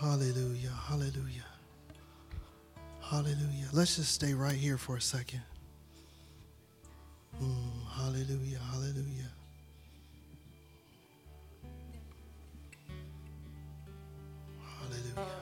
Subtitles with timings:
[0.00, 0.70] Hallelujah.
[0.86, 1.44] Hallelujah.
[3.00, 3.68] Hallelujah.
[3.72, 5.42] Let's just stay right here for a second.
[7.42, 8.58] Mm, hallelujah.
[8.70, 9.32] Hallelujah.
[14.80, 15.32] Hallelujah.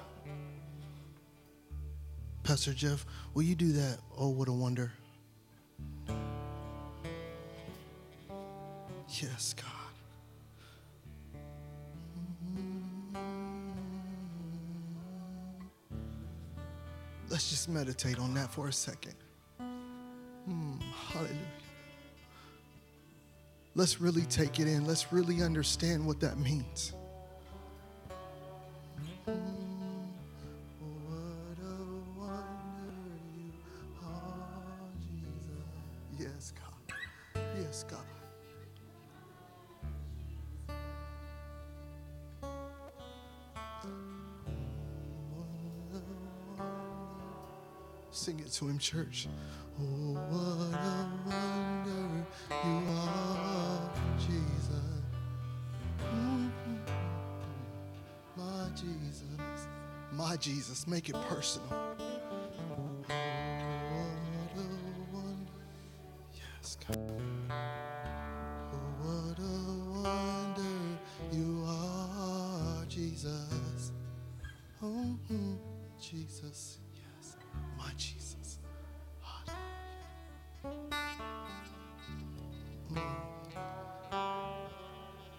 [2.42, 3.98] Pastor Jeff, will you do that?
[4.16, 4.90] Oh, what a wonder.
[9.09, 9.75] Yes, God.
[17.46, 19.14] Let's just meditate on that for a second.
[20.50, 20.82] Mm,
[21.12, 21.37] hallelujah.
[23.77, 24.84] Let's really take it in.
[24.84, 26.92] Let's really understand what that means.
[48.96, 49.28] Church.
[49.78, 52.26] Oh, what a wonder
[52.64, 55.02] you are, Jesus.
[56.00, 56.78] Mhm.
[58.36, 59.68] My Jesus.
[60.12, 60.86] My Jesus.
[60.86, 61.68] Make it personal.
[61.70, 63.04] Oh,
[63.84, 65.60] what a wonder.
[66.32, 67.16] Yes, God.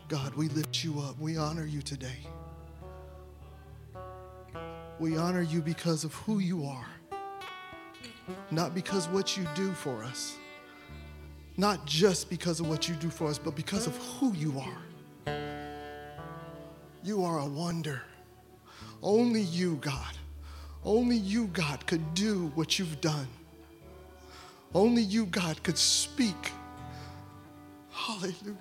[0.07, 1.19] God, we lift you up.
[1.19, 2.19] We honor you today.
[4.99, 6.87] We honor you because of who you are,
[8.49, 10.35] not because what you do for us,
[11.55, 15.35] not just because of what you do for us, but because of who you are.
[17.03, 18.01] You are a wonder.
[19.03, 20.17] Only you, God,
[20.83, 23.27] only you, God, could do what you've done.
[24.73, 26.51] Only you, God, could speak.
[27.91, 28.55] Hallelujah.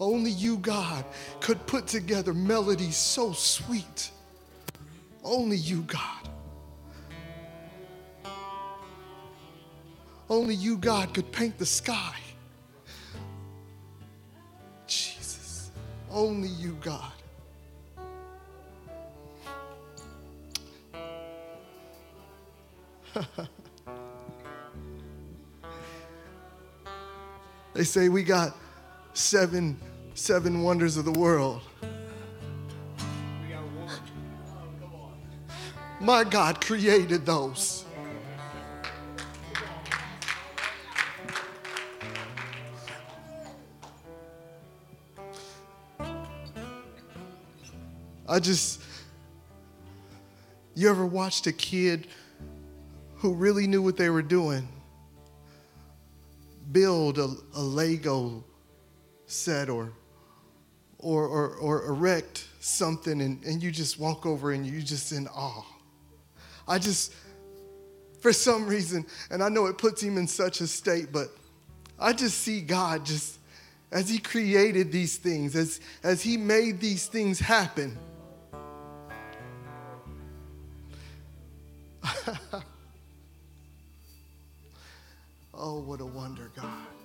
[0.00, 1.04] Only you, God,
[1.40, 4.10] could put together melodies so sweet.
[5.24, 6.28] Only you, God.
[10.30, 12.14] Only you, God, could paint the sky.
[14.86, 15.72] Jesus.
[16.10, 17.12] Only you, God.
[27.74, 28.54] they say we got
[29.14, 29.76] seven
[30.18, 31.62] seven wonders of the world.
[36.00, 37.84] My God created those.
[48.28, 48.82] I just,
[50.74, 52.08] you ever watched a kid
[53.16, 54.68] who really knew what they were doing
[56.70, 58.44] build a, a Lego
[59.26, 59.90] set or,
[60.98, 65.28] or, or, or erect something and, and you just walk over and you just in
[65.28, 65.64] awe.
[66.66, 67.14] I just,
[68.20, 71.28] for some reason, and I know it puts him in such a state, but
[71.98, 73.38] I just see God just
[73.90, 77.96] as he created these things, as, as he made these things happen.
[85.54, 86.97] oh, what a wonder, God.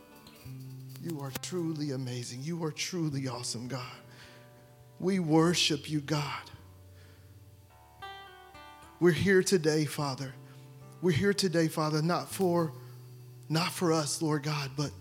[1.04, 2.44] You are truly amazing.
[2.44, 3.82] You are truly awesome, God.
[5.02, 6.50] We worship you, God.
[9.02, 10.34] We're here today, Father.
[11.02, 12.72] We're here today, Father, not for
[13.50, 14.92] not for us, Lord God, but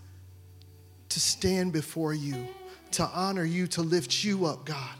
[1.07, 2.49] to stand before you,
[2.91, 4.95] to honor you, to lift you up, God.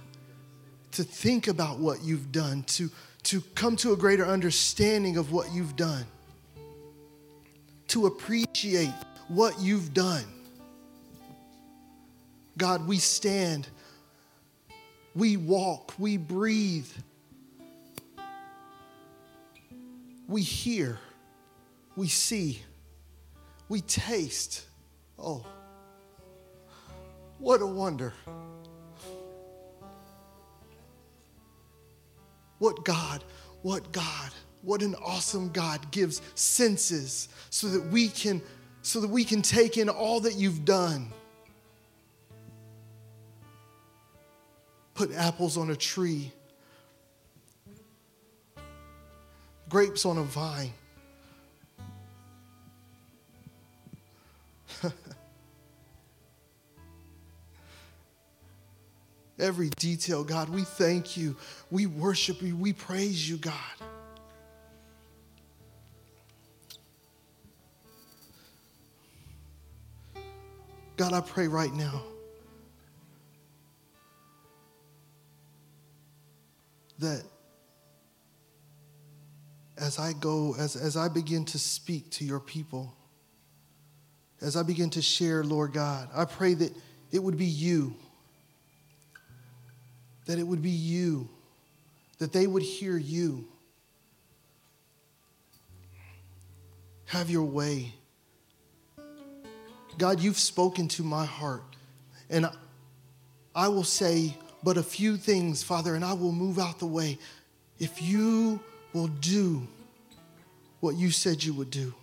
[0.93, 2.89] To think about what you've done, to
[3.23, 6.05] to come to a greater understanding of what you've done.
[7.89, 8.93] To appreciate
[9.27, 10.23] what you've done.
[12.57, 13.67] God, we stand,
[15.15, 16.89] we walk, we breathe,
[20.27, 20.99] we hear,
[21.95, 22.61] we see,
[23.69, 24.65] we taste.
[25.17, 25.45] Oh,
[27.39, 28.13] what a wonder.
[32.59, 33.23] What God,
[33.63, 38.41] what God, what an awesome God gives senses so that we can
[38.81, 41.11] so that we can take in all that you've done.
[45.05, 46.31] put apples on a tree,
[49.67, 50.71] grapes on a vine.
[59.39, 61.35] Every detail, God, we thank you.
[61.69, 62.55] We worship you.
[62.55, 63.53] We praise you, God.
[70.95, 72.03] God, I pray right now
[77.03, 77.23] that
[79.77, 82.93] as I go, as, as I begin to speak to your people,
[84.41, 86.71] as I begin to share, Lord God, I pray that
[87.11, 87.95] it would be you,
[90.25, 91.29] that it would be you,
[92.19, 93.45] that they would hear you.
[97.05, 97.93] Have your way.
[99.97, 101.75] God, you've spoken to my heart,
[102.29, 102.49] and
[103.53, 107.17] I will say but a few things, Father, and I will move out the way
[107.79, 108.59] if you
[108.93, 109.67] will do
[110.79, 111.93] what you said you would do.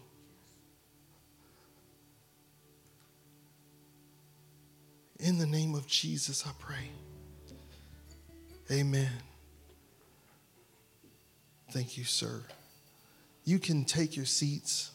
[5.18, 6.90] In the name of Jesus, I pray.
[8.70, 9.10] Amen.
[11.72, 12.42] Thank you, sir.
[13.44, 14.90] You can take your seats.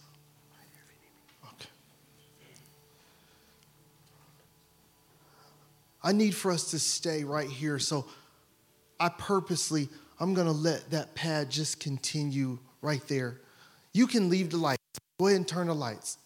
[6.06, 7.80] I need for us to stay right here.
[7.80, 8.06] So
[9.00, 13.42] I purposely, I'm going to let that pad just continue right there.
[13.92, 14.84] You can leave the lights.
[15.20, 16.20] Go ahead and turn the lights.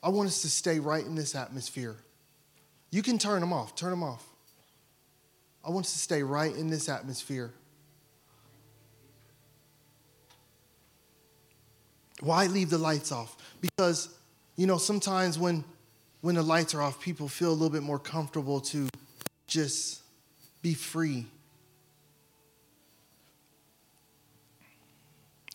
[0.00, 1.96] I want us to stay right in this atmosphere.
[2.92, 3.74] You can turn them off.
[3.74, 4.24] Turn them off.
[5.64, 7.50] I want us to stay right in this atmosphere.
[12.20, 13.36] Why leave the lights off?
[13.60, 14.08] Because,
[14.54, 15.64] you know, sometimes when
[16.22, 18.88] when the lights are off, people feel a little bit more comfortable to
[19.46, 20.00] just
[20.62, 21.26] be free.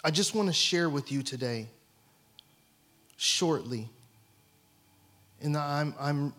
[0.03, 1.67] I just want to share with you today,
[3.15, 3.89] shortly,
[5.41, 6.33] and I'm, I'm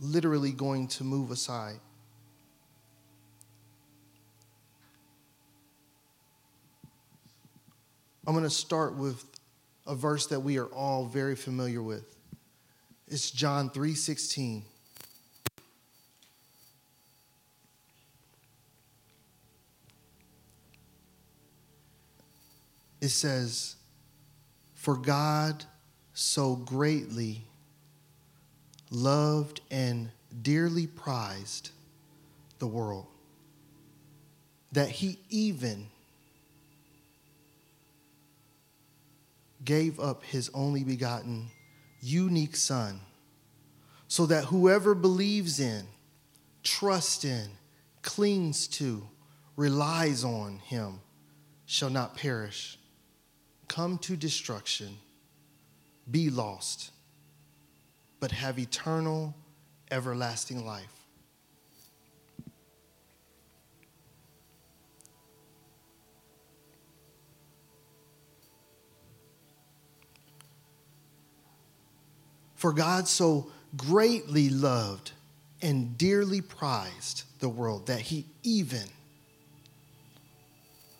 [0.00, 1.78] literally going to move aside.
[8.26, 9.24] I'm going to start with
[9.86, 12.17] a verse that we are all very familiar with.
[13.10, 14.64] It's John 3:16.
[23.00, 23.76] It says,
[24.74, 25.64] "For God
[26.12, 27.46] so greatly
[28.90, 30.10] loved and
[30.42, 31.70] dearly prized
[32.58, 33.06] the world
[34.72, 35.88] that he even
[39.64, 41.50] gave up his only begotten
[42.00, 43.00] unique son
[44.06, 45.86] so that whoever believes in
[46.62, 47.50] trusts in
[48.02, 49.06] clings to
[49.56, 51.00] relies on him
[51.66, 52.78] shall not perish
[53.66, 54.96] come to destruction
[56.10, 56.90] be lost
[58.20, 59.34] but have eternal,
[59.90, 60.97] everlasting life.
[72.58, 73.46] For God so
[73.76, 75.12] greatly loved
[75.62, 78.82] and dearly prized the world that he even,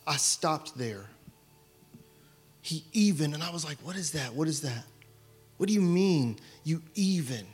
[0.07, 1.07] I stopped there.
[2.63, 4.35] He even, and I was like, what is that?
[4.35, 4.85] What is that?
[5.57, 7.45] What do you mean, you even?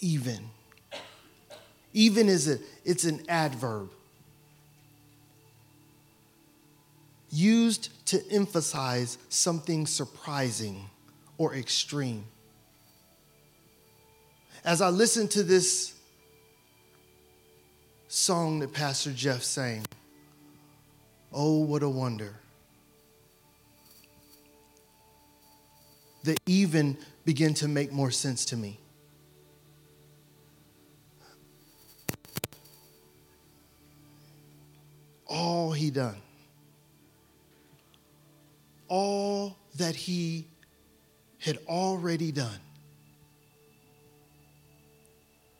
[0.00, 0.50] Even.
[1.92, 3.90] Even is a it's an adverb.
[7.30, 10.90] Used to emphasize something surprising
[11.38, 12.24] or extreme.
[14.64, 15.94] As I listened to this
[18.08, 19.84] song that Pastor Jeff sang,
[21.32, 22.34] Oh, what a wonder
[26.24, 28.78] that even begin to make more sense to me.
[35.26, 36.20] All he done,
[38.88, 40.46] all that he
[41.46, 42.58] had already done,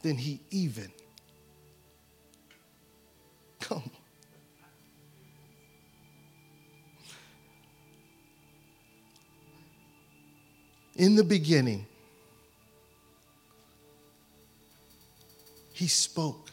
[0.02, 0.90] then he even,
[3.60, 3.88] come
[10.96, 11.86] In the beginning,
[15.74, 16.50] he spoke,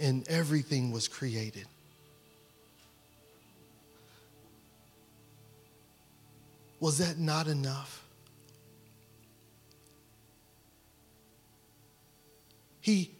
[0.00, 1.66] and everything was created.
[6.82, 8.02] Was that not enough?
[12.80, 13.12] He,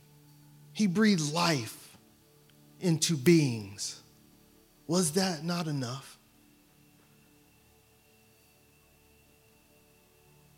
[0.73, 1.97] he breathed life
[2.81, 4.00] into beings.
[4.88, 6.19] Was that not enough?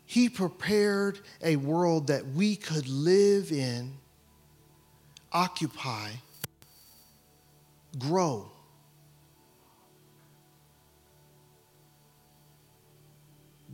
[0.07, 3.93] He prepared a world that we could live in,
[5.31, 6.09] occupy,
[7.99, 8.49] grow.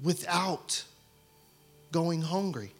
[0.03, 0.83] Without
[1.91, 2.71] going hungry.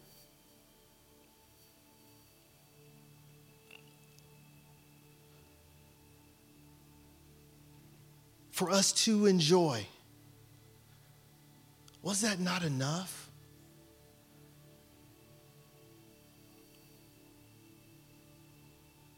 [8.50, 9.86] For us to enjoy.
[12.02, 13.28] Was that not enough?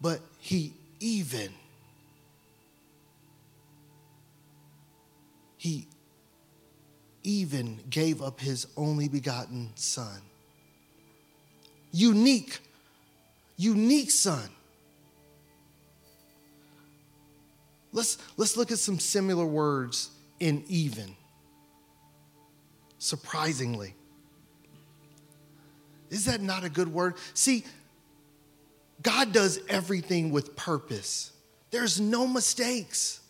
[0.01, 1.49] But he even,
[5.57, 5.87] he
[7.25, 10.21] even gave up his only begotten son.
[11.91, 12.61] Unique,
[13.57, 14.49] unique son.
[17.93, 21.17] Let's, let's look at some similar words in even.
[22.99, 23.95] Surprisingly.
[26.11, 27.15] Is that not a good word?
[27.35, 27.65] See,
[29.03, 31.33] God does everything with purpose.
[31.71, 33.21] There's no mistakes.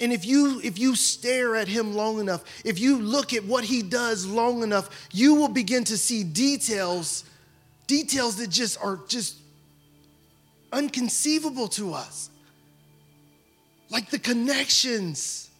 [0.00, 3.64] And if you if you stare at him long enough, if you look at what
[3.64, 7.24] he does long enough, you will begin to see details
[7.86, 9.36] details that just are just
[10.72, 12.30] unconceivable to us.
[13.90, 15.50] Like the connections.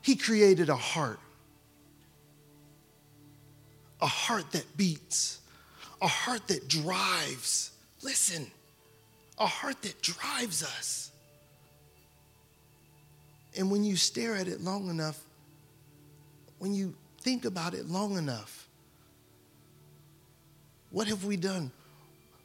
[0.00, 1.18] He created a heart.
[4.00, 5.40] A heart that beats,
[6.00, 7.72] a heart that drives.
[8.00, 8.46] Listen
[9.38, 11.10] a heart that drives us.
[13.56, 15.20] And when you stare at it long enough,
[16.58, 18.68] when you think about it long enough,
[20.90, 21.70] what have we done?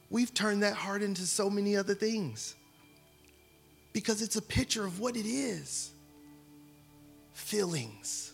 [0.09, 2.55] We've turned that heart into so many other things
[3.93, 5.91] because it's a picture of what it is
[7.33, 8.33] feelings,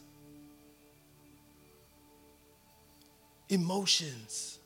[3.47, 4.59] emotions,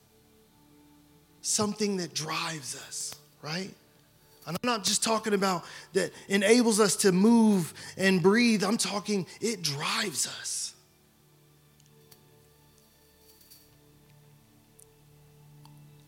[1.41, 3.73] something that drives us, right?
[4.45, 9.25] And I'm not just talking about that enables us to move and breathe, I'm talking
[9.39, 10.73] it drives us.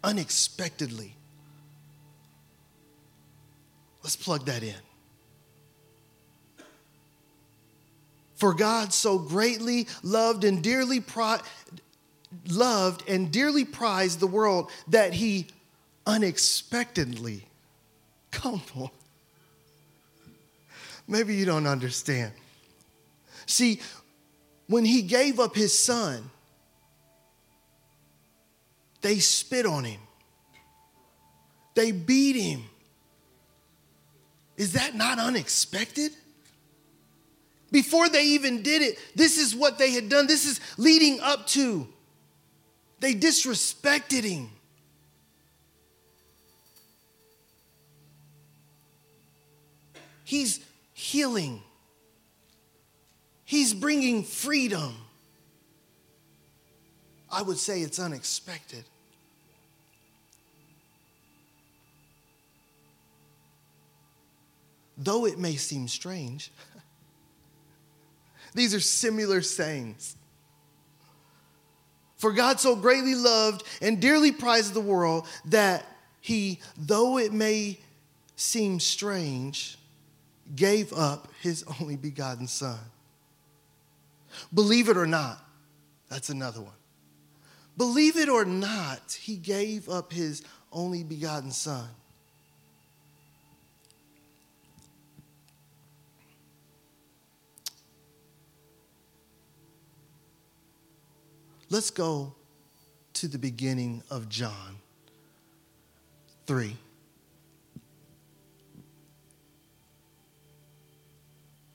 [0.03, 1.15] Unexpectedly.
[4.03, 4.75] Let's plug that in.
[8.35, 11.39] For God so greatly loved and dearly pri-
[12.49, 15.47] loved and dearly prized the world that he
[16.05, 17.47] unexpectedly
[18.35, 18.89] Come on.
[21.07, 22.33] Maybe you don't understand.
[23.45, 23.79] See,
[24.67, 26.29] when he gave up his son,
[29.01, 30.01] they spit on him,
[31.75, 32.63] they beat him.
[34.57, 36.11] Is that not unexpected?
[37.71, 40.27] Before they even did it, this is what they had done.
[40.27, 41.87] This is leading up to.
[42.99, 44.49] They disrespected him.
[50.25, 50.59] He's
[50.93, 51.61] healing,
[53.45, 54.95] He's bringing freedom.
[57.31, 58.83] I would say it's unexpected.
[64.97, 66.51] Though it may seem strange,
[68.53, 70.15] these are similar sayings.
[72.17, 75.85] For God so greatly loved and dearly prized the world that
[76.21, 77.77] he, though it may
[78.37, 79.77] seem strange,
[80.53, 82.79] gave up his only begotten son.
[84.53, 85.43] Believe it or not,
[86.09, 86.73] that's another one.
[87.77, 91.87] Believe it or not, he gave up his only begotten son.
[101.69, 102.33] Let's go
[103.13, 104.77] to the beginning of John
[106.45, 106.77] 3.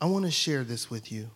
[0.01, 1.31] I want to share this with you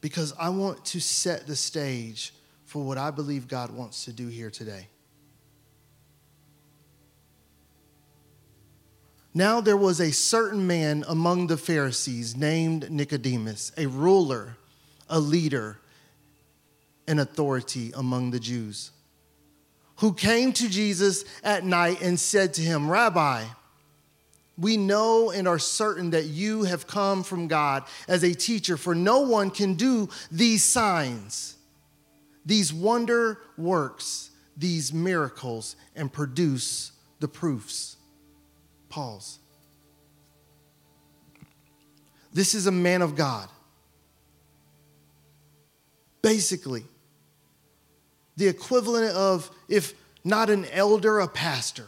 [0.00, 2.32] because I want to set the stage
[2.64, 4.88] for what I believe God wants to do here today.
[9.34, 14.56] Now there was a certain man among the Pharisees named Nicodemus, a ruler,
[15.10, 15.78] a leader,
[17.06, 18.92] an authority among the Jews,
[19.96, 23.44] who came to Jesus at night and said to him, Rabbi,
[24.58, 28.94] we know and are certain that you have come from God as a teacher, for
[28.94, 31.56] no one can do these signs,
[32.44, 37.96] these wonder works, these miracles, and produce the proofs.
[38.88, 39.38] Pause.
[42.32, 43.48] This is a man of God.
[46.22, 46.84] Basically,
[48.36, 49.94] the equivalent of, if
[50.24, 51.86] not an elder, a pastor.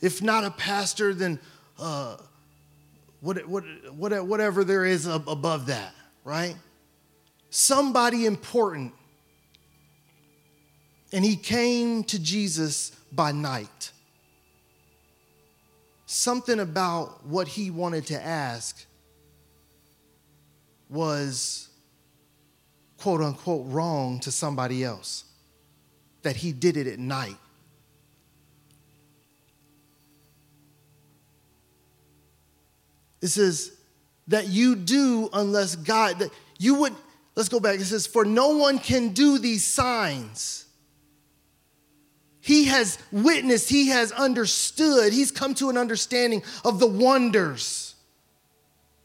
[0.00, 1.38] If not a pastor, then
[1.78, 2.16] uh,
[3.20, 3.64] what, what,
[3.94, 6.56] what, whatever there is above that, right?
[7.50, 8.92] Somebody important.
[11.12, 13.92] And he came to Jesus by night.
[16.06, 18.84] Something about what he wanted to ask
[20.90, 21.68] was
[22.98, 25.24] quote unquote wrong to somebody else,
[26.22, 27.36] that he did it at night.
[33.24, 33.72] It says
[34.28, 36.28] that you do unless God, that
[36.58, 36.92] you would,
[37.34, 37.80] let's go back.
[37.80, 40.66] It says, for no one can do these signs.
[42.42, 47.94] He has witnessed, he has understood, he's come to an understanding of the wonders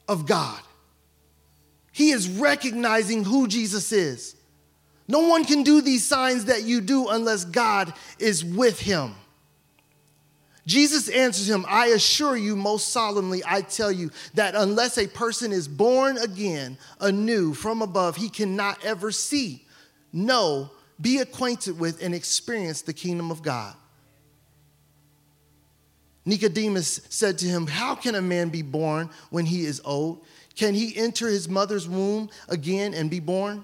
[0.10, 0.60] of God.
[1.94, 4.36] He is recognizing who Jesus is.
[5.08, 9.16] No one can do these signs that you do unless God is with him.
[10.66, 15.52] Jesus answers him, I assure you, most solemnly, I tell you that unless a person
[15.52, 19.66] is born again, anew from above, he cannot ever see,
[20.14, 20.70] know,
[21.02, 23.74] be acquainted with, and experience the kingdom of God.
[26.26, 30.24] Nicodemus said to him, How can a man be born when he is old?
[30.56, 33.64] Can he enter his mother's womb again and be born?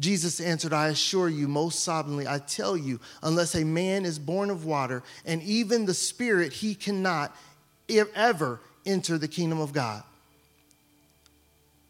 [0.00, 4.48] Jesus answered, I assure you, most solemnly, I tell you, unless a man is born
[4.50, 7.34] of water and even the Spirit, he cannot
[8.14, 10.02] ever enter the kingdom of God.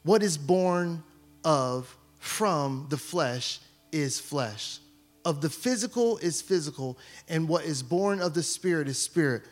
[0.04, 1.02] What is born
[1.44, 3.61] of from the flesh
[3.92, 4.78] is flesh.
[5.24, 6.96] Of the physical is physical,
[7.28, 9.42] and what is born of the Spirit is spirit.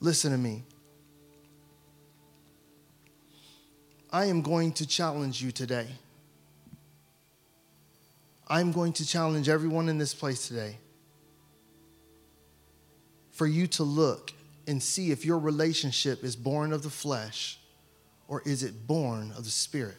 [0.00, 0.64] Listen to me.
[4.12, 5.86] I am going to challenge you today.
[8.52, 10.76] I'm going to challenge everyone in this place today
[13.30, 14.30] for you to look
[14.66, 17.58] and see if your relationship is born of the flesh
[18.28, 19.96] or is it born of the spirit.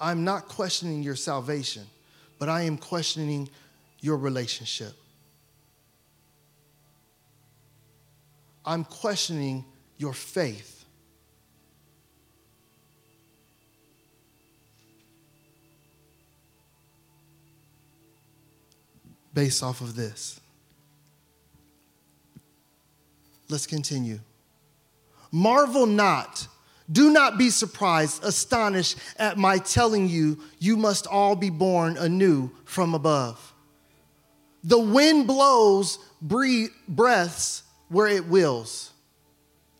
[0.00, 1.84] I'm not questioning your salvation,
[2.38, 3.50] but I am questioning
[4.00, 4.94] your relationship.
[8.64, 9.66] I'm questioning
[9.98, 10.73] your faith.
[19.34, 20.40] Based off of this.
[23.48, 24.20] Let's continue.
[25.30, 26.46] Marvel not.
[26.90, 32.50] Do not be surprised, astonished at my telling you, you must all be born anew
[32.64, 33.52] from above.
[34.62, 38.92] The wind blows breaths where it wills.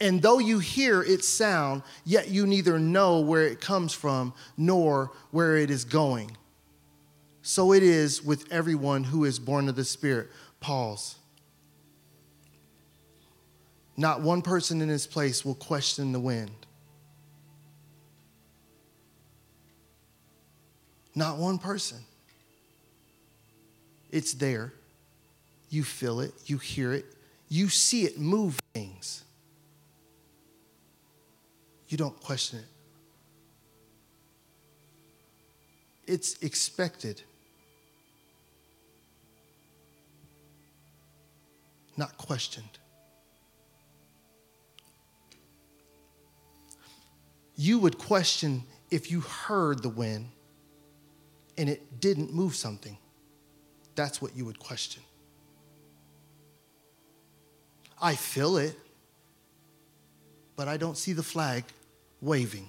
[0.00, 5.12] And though you hear its sound, yet you neither know where it comes from nor
[5.30, 6.36] where it is going
[7.46, 10.30] so it is with everyone who is born of the Spirit.
[10.60, 11.16] Pause.
[13.98, 16.66] Not one person in this place will question the wind.
[21.14, 21.98] Not one person.
[24.10, 24.72] It's there.
[25.68, 27.04] You feel it, you hear it,
[27.50, 29.22] you see it move things.
[31.88, 32.64] You don't question it.
[36.10, 37.20] It's expected.
[41.96, 42.78] Not questioned.
[47.56, 50.28] You would question if you heard the wind
[51.56, 52.96] and it didn't move something.
[53.94, 55.02] That's what you would question.
[58.00, 58.76] I feel it,
[60.56, 61.64] but I don't see the flag
[62.20, 62.68] waving.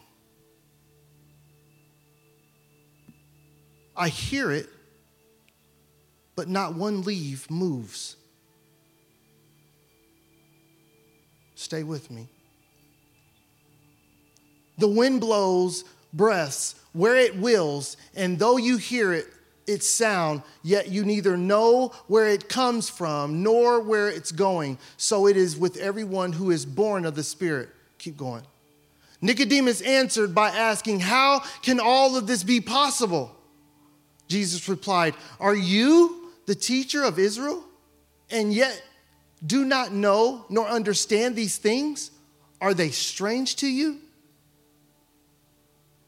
[3.97, 4.69] I hear it,
[6.35, 8.17] but not one leaf moves.
[11.65, 12.28] Stay with me.
[14.78, 19.25] The wind blows breaths where it wills, and though you hear it,
[19.65, 24.78] its sound, yet you neither know where it comes from nor where it's going.
[24.97, 27.69] So it is with everyone who is born of the Spirit.
[27.97, 28.43] Keep going.
[29.19, 33.36] Nicodemus answered by asking, How can all of this be possible?
[34.28, 37.63] Jesus replied, Are you the teacher of Israel?
[38.30, 38.84] And yet
[39.45, 42.12] do not know nor understand these things?
[42.62, 43.99] Are they strange to you?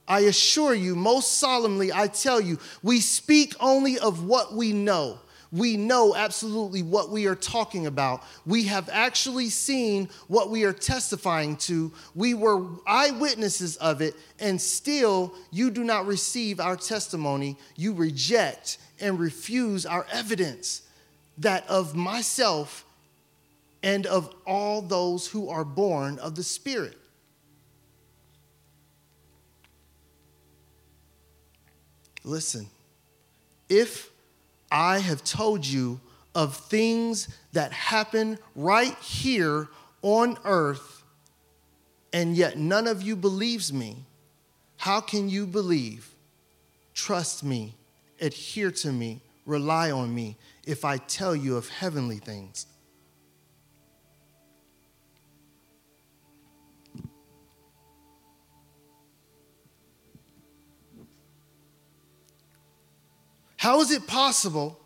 [0.08, 5.20] I assure you, most solemnly, I tell you, we speak only of what we know.
[5.52, 8.24] we know absolutely what we are talking about.
[8.46, 11.92] We have actually seen what we are testifying to.
[12.16, 17.58] We were eyewitnesses of it, and still you do not receive our testimony.
[17.76, 20.82] You reject and refuse our evidence
[21.38, 22.84] that of myself
[23.88, 26.98] and of all those who are born of the Spirit.
[32.26, 32.68] Listen,
[33.70, 34.10] if
[34.70, 36.02] I have told you
[36.36, 39.70] of things that happen right here
[40.02, 41.02] on earth,
[42.12, 44.04] and yet none of you believes me.
[44.76, 46.10] How can you believe?
[46.94, 47.74] Trust me,
[48.20, 52.66] adhere to me, rely on me if I tell you of heavenly things.
[63.58, 64.80] How is it possible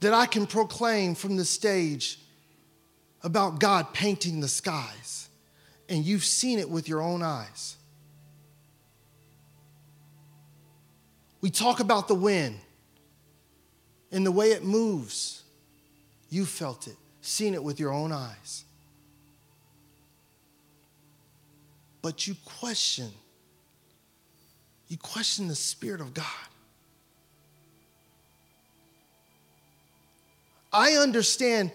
[0.00, 2.18] that I can proclaim from the stage
[3.22, 5.28] about God painting the skies
[5.88, 7.76] and you've seen it with your own eyes?
[11.40, 12.58] We talk about the wind
[14.12, 15.42] and the way it moves.
[16.28, 18.64] You felt it, seen it with your own eyes.
[22.02, 23.10] But you question
[24.88, 26.24] you question the Spirit of God.
[30.72, 31.72] I understand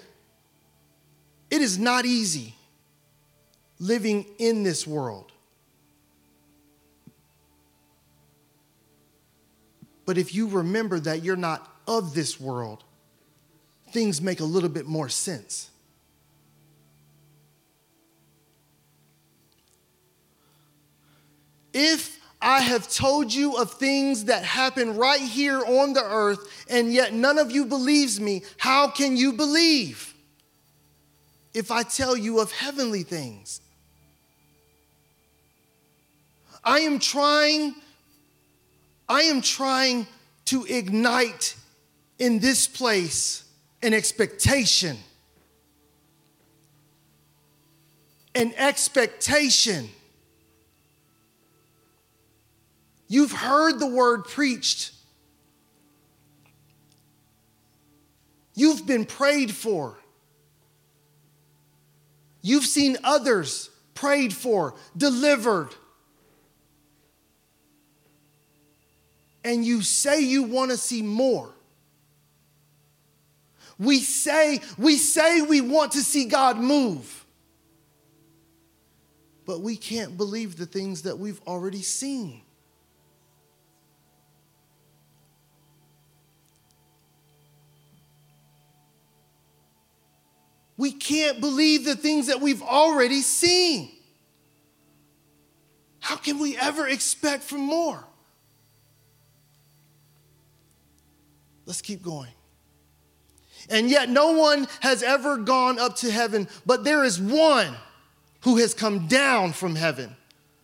[1.50, 2.56] it is not easy
[3.80, 5.32] living in this world.
[10.06, 12.84] But if you remember that you're not of this world,
[13.92, 15.70] things make a little bit more sense.
[21.74, 26.92] If I have told you of things that happen right here on the earth, and
[26.92, 28.42] yet none of you believes me.
[28.58, 30.14] How can you believe
[31.54, 33.62] if I tell you of heavenly things?
[36.64, 37.76] I am trying,
[39.08, 40.08] I am trying
[40.46, 41.56] to ignite
[42.18, 43.44] in this place
[43.84, 44.98] an expectation.
[48.34, 49.90] An expectation
[53.12, 54.94] You've heard the word preached.
[58.56, 59.98] You've been prayed for.
[62.42, 65.76] You've seen others prayed for, delivered.
[69.44, 71.50] And you say you want to see more.
[73.78, 77.26] We say, we say we want to see God move.
[79.46, 82.44] But we can't believe the things that we've already seen.
[90.82, 93.92] We can't believe the things that we've already seen.
[96.00, 98.04] How can we ever expect for more?
[101.68, 102.32] Let's keep going.
[103.70, 107.76] And yet, no one has ever gone up to heaven, but there is one
[108.40, 110.16] who has come down from heaven,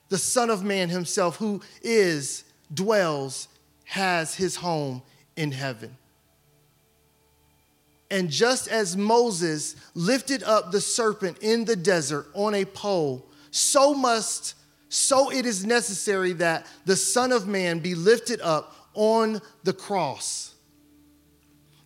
[0.09, 3.49] the Son of Man himself, who is, dwells,
[3.83, 5.03] has his home
[5.35, 5.95] in heaven.
[8.09, 13.93] And just as Moses lifted up the serpent in the desert on a pole, so
[13.93, 14.55] must,
[14.89, 20.53] so it is necessary that the Son of Man be lifted up on the cross.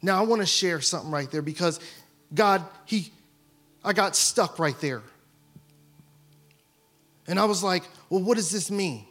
[0.02, 1.80] Now, I want to share something right there because
[2.34, 3.12] God, He,
[3.84, 5.02] I got stuck right there.
[7.28, 9.06] And I was like, well, what does this mean?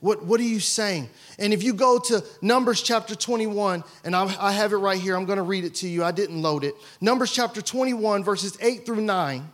[0.00, 1.08] What, what are you saying?
[1.38, 5.16] And if you go to Numbers chapter 21, and I, I have it right here,
[5.16, 6.04] I'm going to read it to you.
[6.04, 6.74] I didn't load it.
[7.00, 9.52] Numbers chapter 21, verses 8 through 9.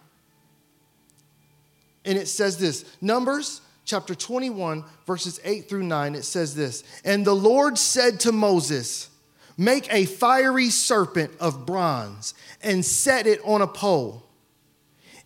[2.05, 7.24] And it says this Numbers chapter 21, verses 8 through 9, it says this And
[7.24, 9.09] the Lord said to Moses,
[9.57, 14.24] Make a fiery serpent of bronze and set it on a pole.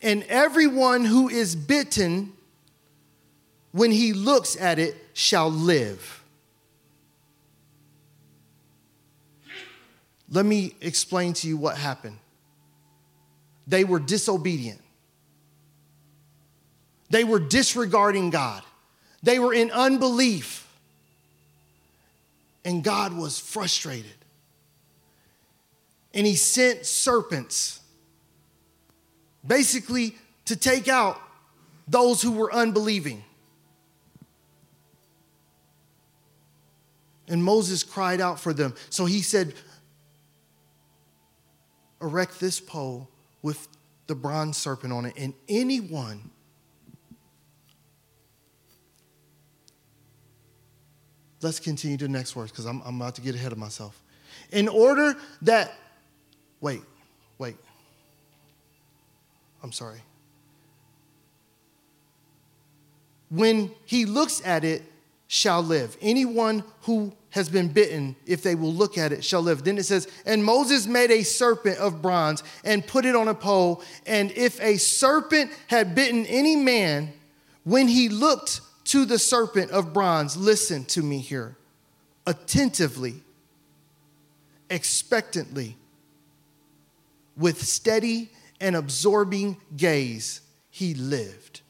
[0.03, 2.33] And everyone who is bitten,
[3.73, 6.23] when he looks at it, shall live.
[10.31, 12.19] Let me explain to you what happened.
[13.67, 14.79] They were disobedient.
[17.09, 18.63] They were disregarding God.
[19.23, 20.69] They were in unbelief.
[22.67, 24.11] And God was frustrated.
[26.13, 27.81] And he sent serpents
[29.47, 31.19] basically to take out
[31.89, 33.25] those who were unbelieving.
[37.29, 38.75] And Moses cried out for them.
[38.91, 39.55] So he said,
[42.01, 43.09] Erect this pole
[43.43, 43.69] with
[44.07, 46.31] the bronze serpent on it, and anyone
[51.43, 54.03] let's continue to the next words because I'm, I'm about to get ahead of myself.
[54.53, 55.73] In order that,
[56.61, 56.83] wait,
[57.39, 57.57] wait.
[59.63, 60.01] I'm sorry.
[63.29, 64.83] When he looks at it,
[65.29, 65.97] shall live.
[66.01, 69.65] Anyone who has been bitten, if they will look at it, shall live.
[69.65, 73.35] Then it says, And Moses made a serpent of bronze and put it on a
[73.35, 73.83] pole.
[74.07, 77.13] And if a serpent had bitten any man,
[77.65, 81.57] when he looked to the serpent of bronze, listen to me here,
[82.27, 83.23] attentively,
[84.71, 85.77] expectantly,
[87.37, 91.61] with steady and absorbing gaze, he lived.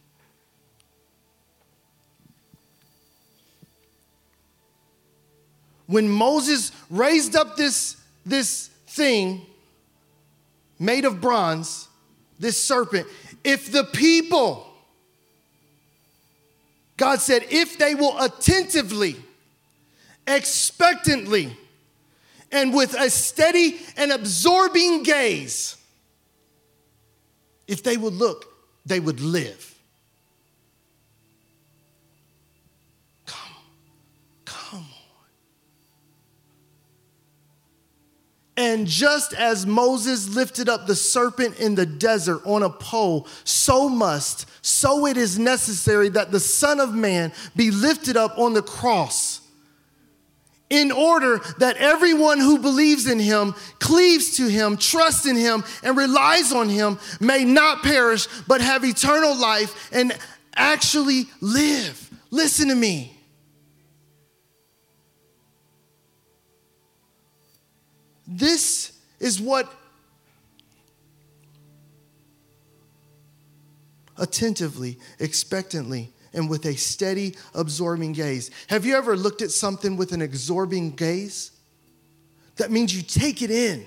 [5.87, 9.47] When Moses raised up this, this thing
[10.79, 11.89] made of bronze,
[12.39, 13.07] this serpent,
[13.45, 14.67] if the people
[16.97, 19.17] God said, if they will attentively,
[20.27, 21.57] expectantly,
[22.51, 25.77] and with a steady and absorbing gaze,
[27.69, 28.47] if they would look,
[28.87, 29.75] they would live.
[38.57, 43.89] And just as Moses lifted up the serpent in the desert on a pole, so
[43.89, 48.63] must so it is necessary that the Son of Man be lifted up on the
[48.63, 49.41] cross
[50.69, 55.97] in order that everyone who believes in him, cleaves to him, trusts in him, and
[55.97, 60.17] relies on him may not perish, but have eternal life and
[60.57, 62.11] actually live.
[62.31, 63.16] Listen to me.
[68.27, 69.73] This is what
[74.19, 78.51] attentively, expectantly, and with a steady, absorbing gaze.
[78.69, 81.53] Have you ever looked at something with an absorbing gaze?
[82.57, 83.87] That means you take it in.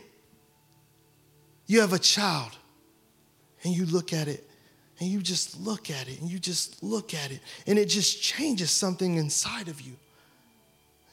[1.65, 2.52] You have a child,
[3.63, 4.47] and you look at it,
[4.99, 8.21] and you just look at it, and you just look at it, and it just
[8.21, 9.93] changes something inside of you.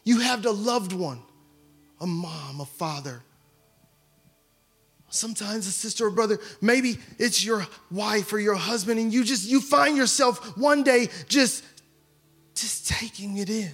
[0.05, 1.21] You have the loved one,
[2.01, 3.23] a mom, a father,
[5.09, 9.49] sometimes a sister or brother maybe it's your wife or your husband and you just
[9.49, 11.65] you find yourself one day just
[12.57, 13.71] just taking it in.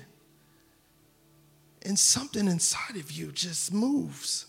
[1.85, 4.47] And something inside of you just moves.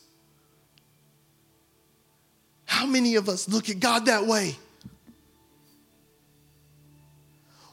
[2.65, 4.55] How many of us look at god that way?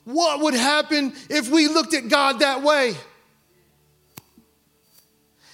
[0.04, 2.94] What would happen if we looked at god that way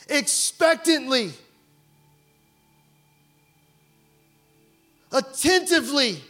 [0.09, 1.33] expectantly
[5.13, 6.23] attentively.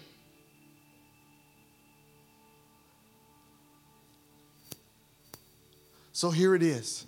[6.13, 7.05] So here it is.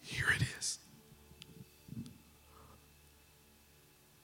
[0.00, 0.78] Here it is.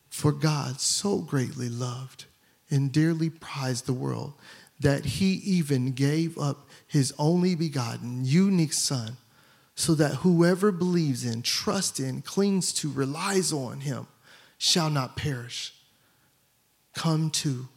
[0.09, 2.27] For God so greatly loved
[2.71, 4.35] and dearly prized the world
[4.81, 9.17] that he even gave up his only begotten, unique Son
[9.79, 14.09] so that whoever believes in, trusts in, clings to, relies on him
[14.59, 15.73] shall not perish,
[16.95, 17.69] come to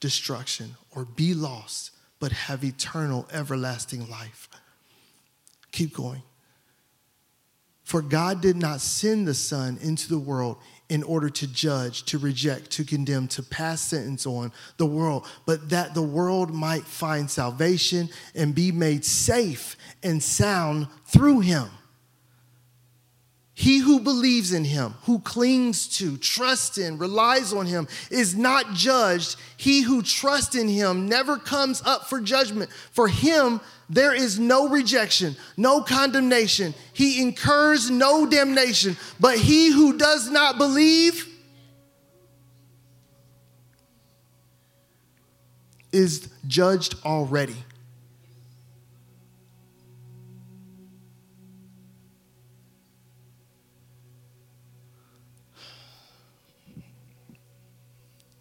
[0.00, 4.48] destruction, or be lost, but have eternal, everlasting life.
[5.70, 6.22] Keep going.
[7.82, 10.56] For God did not send the Son into the world
[10.88, 15.70] in order to judge, to reject, to condemn, to pass sentence on the world, but
[15.70, 21.68] that the world might find salvation and be made safe and sound through him.
[23.56, 28.72] He who believes in him, who clings to, trusts in, relies on him, is not
[28.74, 29.36] judged.
[29.56, 32.70] He who trusts in him never comes up for judgment.
[32.90, 36.74] For him, there is no rejection, no condemnation.
[36.94, 38.96] He incurs no damnation.
[39.20, 41.28] But he who does not believe
[45.92, 47.56] is judged already.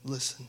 [0.04, 0.48] Listen.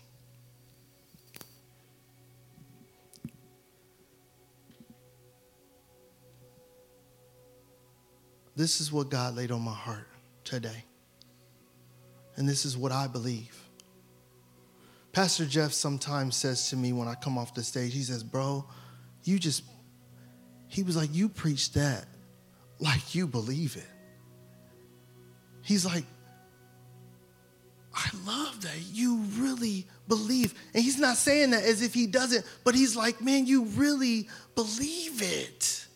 [8.56, 10.06] This is what God laid on my heart
[10.44, 10.84] today.
[12.36, 13.56] And this is what I believe.
[15.12, 18.64] Pastor Jeff sometimes says to me when I come off the stage, he says, Bro,
[19.22, 19.62] you just,
[20.68, 22.06] he was like, You preach that
[22.80, 23.86] like you believe it.
[25.62, 26.04] He's like,
[27.94, 30.54] I love that you really believe.
[30.74, 34.28] And he's not saying that as if he doesn't, but he's like, Man, you really
[34.54, 35.86] believe it.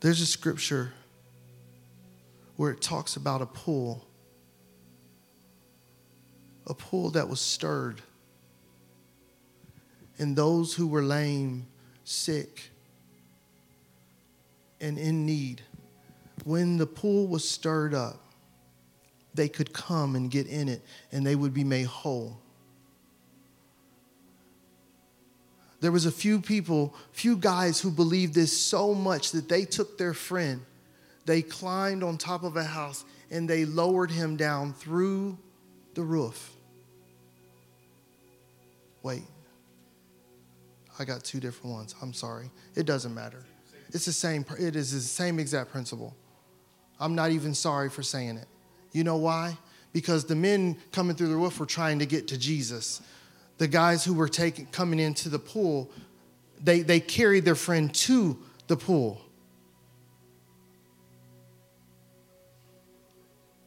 [0.00, 0.92] There's a scripture
[2.56, 4.06] where it talks about a pool,
[6.66, 8.02] a pool that was stirred,
[10.18, 11.66] and those who were lame,
[12.04, 12.70] sick,
[14.84, 15.62] and in need,
[16.44, 18.20] when the pool was stirred up,
[19.32, 22.38] they could come and get in it and they would be made whole.
[25.80, 29.96] There was a few people, few guys who believed this so much that they took
[29.96, 30.60] their friend,
[31.24, 35.38] they climbed on top of a house and they lowered him down through
[35.94, 36.52] the roof.
[39.02, 39.22] Wait.
[40.98, 41.94] I got two different ones.
[42.02, 42.50] I'm sorry.
[42.76, 43.44] It doesn't matter.
[43.94, 46.14] It's the same it is the same exact principle.
[47.00, 48.46] I'm not even sorry for saying it.
[48.92, 49.56] You know why?
[49.94, 53.00] Because the men coming through the roof were trying to get to Jesus
[53.58, 55.90] the guys who were taking coming into the pool,
[56.62, 59.20] they, they carried their friend to the pool.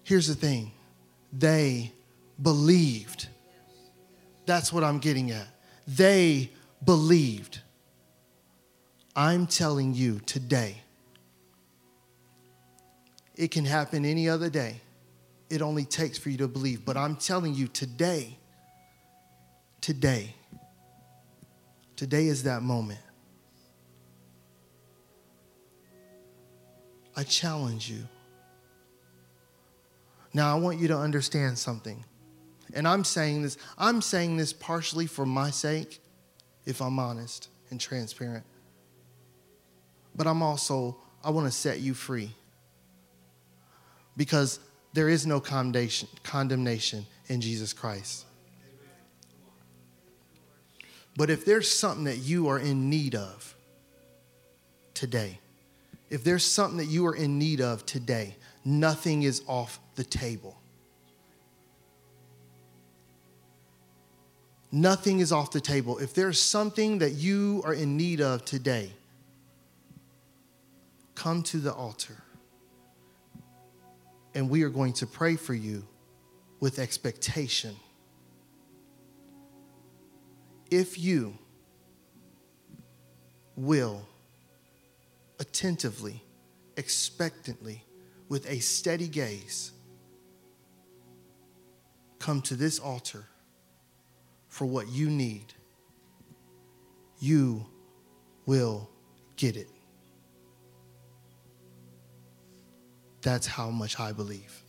[0.04, 0.72] Here's the thing
[1.34, 1.92] they
[2.42, 3.28] believed.
[4.46, 5.48] That's what I'm getting at.
[5.88, 6.52] They
[6.84, 7.60] believed.
[9.18, 10.78] I'm telling you today,
[13.36, 14.80] it can happen any other day.
[15.50, 16.86] It only takes for you to believe.
[16.86, 18.38] But I'm telling you today,
[19.82, 20.36] today.
[21.96, 23.00] Today is that moment.
[27.16, 28.04] I challenge you.
[30.32, 32.04] Now, I want you to understand something.
[32.76, 36.02] And I'm saying this, I'm saying this partially for my sake,
[36.68, 38.46] if I'm honest and transparent.
[40.18, 42.32] But I'm also, I want to set you free.
[44.18, 44.60] Because
[44.94, 48.26] there is no condemnation, condemnation in Jesus Christ.
[51.16, 53.56] But if there's something that you are in need of
[54.94, 55.40] today,
[56.10, 60.60] if there's something that you are in need of today, nothing is off the table.
[64.72, 65.98] Nothing is off the table.
[65.98, 68.92] If there's something that you are in need of today,
[71.18, 72.16] come to the altar.
[74.36, 75.84] And we are going to pray for you
[76.60, 77.76] with expectation
[80.70, 81.34] if you
[83.56, 84.06] will
[85.40, 86.22] attentively,
[86.76, 87.84] expectantly,
[88.30, 89.72] with a steady gaze,
[92.20, 93.26] come to this altar
[94.50, 95.54] for what you need,
[97.20, 97.66] you
[98.46, 98.90] will
[99.38, 99.70] get it.
[103.28, 104.62] That's how much I believe.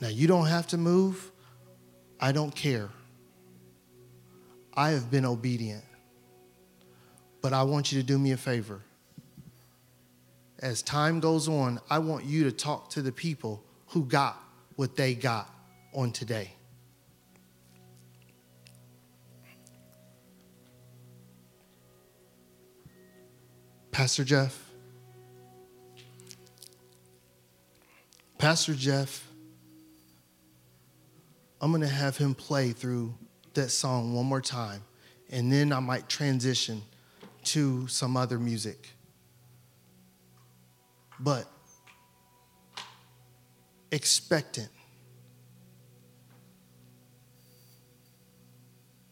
[0.00, 1.30] Now, you don't have to move.
[2.18, 2.88] I don't care.
[4.72, 5.84] I have been obedient.
[7.42, 8.80] But I want you to do me a favor.
[10.60, 14.42] As time goes on, I want you to talk to the people who got
[14.76, 15.54] what they got
[15.92, 16.50] on today.
[23.92, 24.67] Pastor Jeff.
[28.38, 29.26] Pastor Jeff,
[31.60, 33.12] I'm going to have him play through
[33.54, 34.80] that song one more time,
[35.28, 36.80] and then I might transition
[37.46, 38.90] to some other music.
[41.18, 41.50] But
[43.90, 44.70] expectant.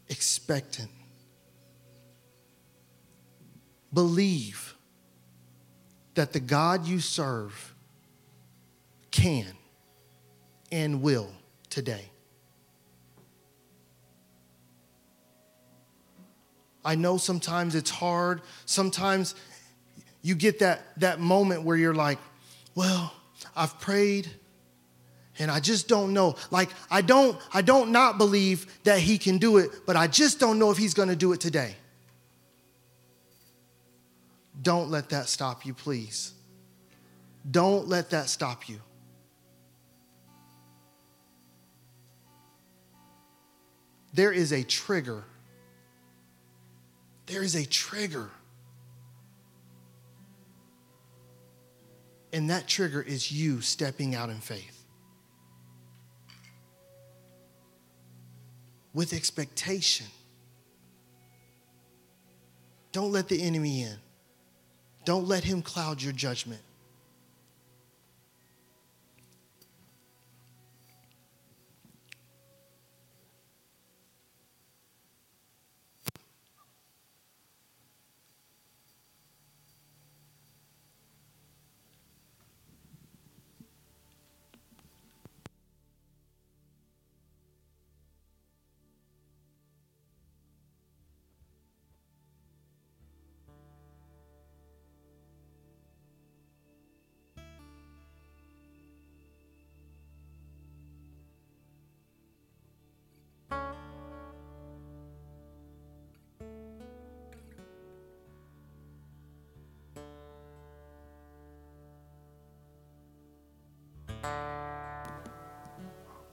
[0.08, 0.90] Expectant.
[3.92, 4.76] Believe
[6.14, 7.74] that the God you serve
[9.16, 9.46] can
[10.70, 11.30] and will
[11.70, 12.10] today.
[16.84, 18.42] I know sometimes it's hard.
[18.66, 19.34] Sometimes
[20.22, 22.18] you get that, that moment where you're like,
[22.74, 23.12] well,
[23.56, 24.30] I've prayed
[25.38, 26.36] and I just don't know.
[26.50, 30.38] Like I don't I don't not believe that he can do it, but I just
[30.38, 31.74] don't know if he's going to do it today.
[34.62, 36.32] Don't let that stop you, please.
[37.50, 38.80] Don't let that stop you.
[44.16, 45.22] There is a trigger
[47.26, 48.30] there is a trigger
[52.36, 54.84] And that trigger is you stepping out in faith.
[58.92, 60.06] With expectation.
[62.92, 63.96] Don't let the enemy in.
[65.06, 66.60] Don't let him cloud your judgment.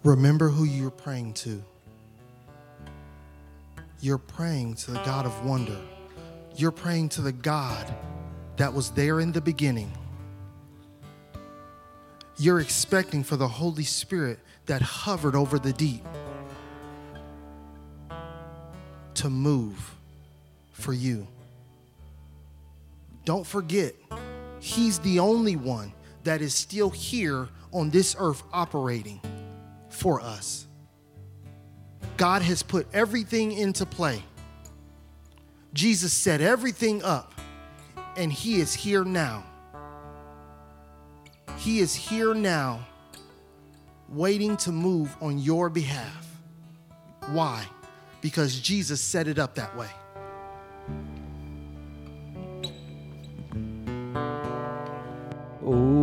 [0.03, 1.63] Remember who you're praying to.
[4.01, 5.79] You're praying to the God of wonder.
[6.57, 7.93] You're praying to the God
[8.57, 9.89] that was there in the beginning.
[12.37, 16.03] You're expecting for the Holy Spirit that hovered over the deep
[19.13, 19.95] to move
[20.73, 21.25] for you.
[23.23, 23.95] Don't forget,
[24.59, 25.93] He's the only one
[26.25, 29.21] that is still here on this earth operating
[29.93, 30.67] for us.
[32.17, 34.23] God has put everything into play.
[35.73, 37.33] Jesus set everything up,
[38.15, 39.43] and He is here now.
[41.57, 42.85] He is here now,
[44.09, 46.27] waiting to move on your behalf.
[47.31, 47.65] Why?
[48.21, 49.89] Because Jesus set it up that way.
[55.65, 56.02] Oh,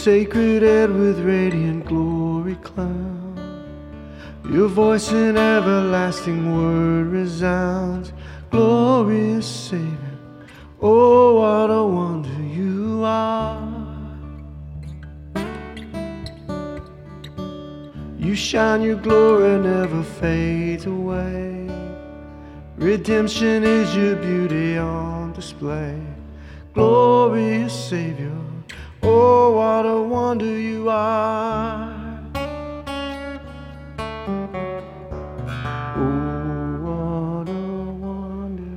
[0.00, 3.38] sacred head with radiant glory cloud.
[4.50, 8.14] Your voice in everlasting word resounds.
[8.50, 10.18] Glorious Savior,
[10.80, 13.60] oh, what a wonder you are.
[18.18, 21.68] You shine, your glory never fades away.
[22.78, 26.00] Redemption is your beauty on display.
[26.72, 28.40] Glorious Savior,
[29.02, 31.96] oh, what a wonder you are.
[35.96, 37.52] Oh, what a
[38.04, 38.76] wonder.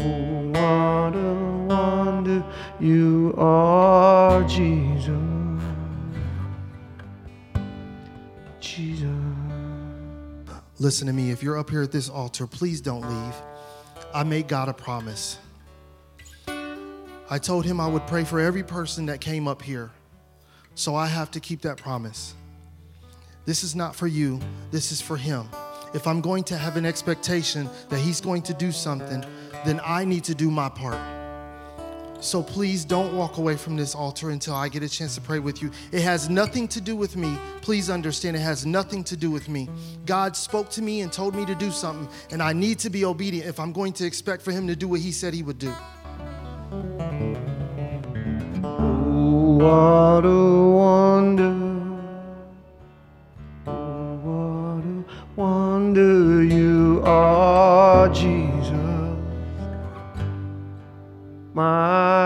[0.00, 1.34] Oh, what a
[1.66, 2.44] wonder
[2.80, 5.12] you are, Jesus.
[8.60, 9.08] Jesus.
[10.78, 11.30] Listen to me.
[11.30, 13.34] If you're up here at this altar, please don't leave.
[14.14, 15.38] I made God a promise.
[17.30, 19.90] I told him I would pray for every person that came up here.
[20.74, 22.34] So I have to keep that promise.
[23.44, 25.48] This is not for you, this is for him.
[25.92, 29.24] If I'm going to have an expectation that he's going to do something,
[29.64, 30.98] then I need to do my part.
[32.20, 35.38] So please don't walk away from this altar until I get a chance to pray
[35.38, 35.70] with you.
[35.92, 37.38] It has nothing to do with me.
[37.62, 39.68] Please understand, it has nothing to do with me.
[40.04, 43.04] God spoke to me and told me to do something, and I need to be
[43.04, 45.58] obedient if I'm going to expect for Him to do what He said He would
[45.58, 45.72] do.
[49.58, 51.54] What a wonder.
[53.64, 55.04] What a
[55.36, 58.74] wonder you are, Jesus.
[61.54, 62.17] My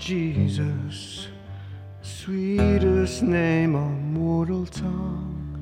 [0.00, 1.28] Jesus,
[2.00, 5.60] sweetest name on mortal tongue.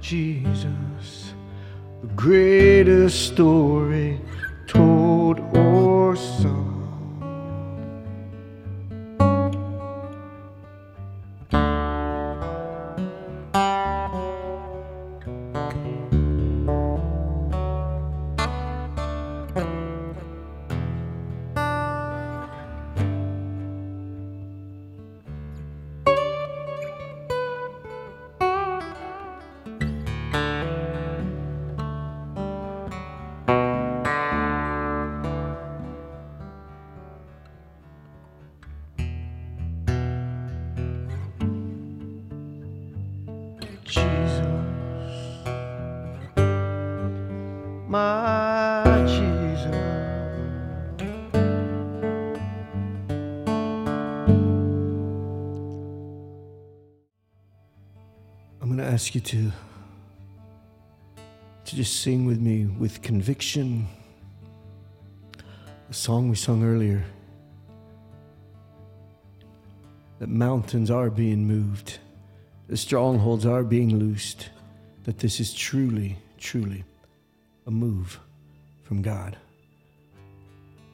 [0.00, 1.34] Jesus,
[2.00, 4.20] the greatest story
[59.06, 59.52] ask you to
[61.64, 63.86] to just sing with me with conviction
[65.86, 67.04] the song we sung earlier
[70.18, 72.00] that mountains are being moved
[72.66, 74.50] the strongholds are being loosed,
[75.04, 76.84] that this is truly, truly
[77.68, 78.18] a move
[78.82, 79.36] from God.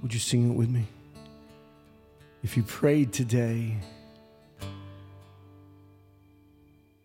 [0.03, 0.85] Would you sing it with me?
[2.43, 3.79] If you prayed today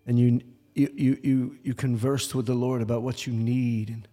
[0.06, 0.42] and you,
[0.78, 4.08] you, you, you, you conversed with the Lord about what you need and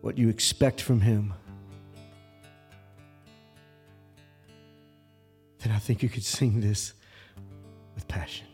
[0.00, 1.32] what you expect from Him,
[5.60, 6.92] then I think you could sing this
[7.94, 8.46] with passion.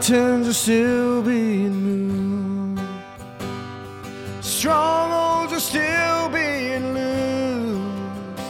[0.00, 2.80] Mountains are still being moved.
[4.40, 8.42] Strongholds are still being loosed.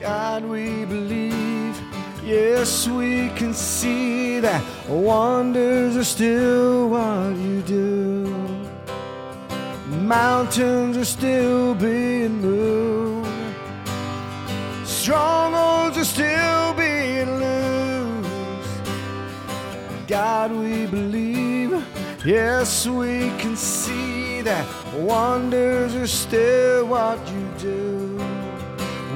[0.00, 1.78] God, we believe.
[2.24, 8.34] Yes, we can see that wonders are still what you do.
[9.88, 12.59] Mountains are still being moved.
[20.40, 21.84] God, we believe.
[22.24, 28.16] Yes, we can see that wonders are still what you do.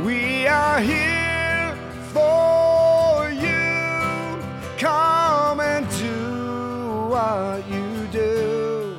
[0.04, 1.74] We are here
[2.12, 4.38] for you.
[4.76, 8.98] Come and do what you do.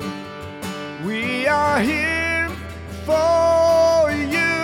[1.06, 2.48] We are here
[3.04, 4.58] for you.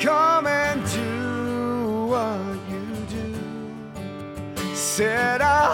[0.00, 4.74] Come and do what you do.
[4.74, 5.71] Set our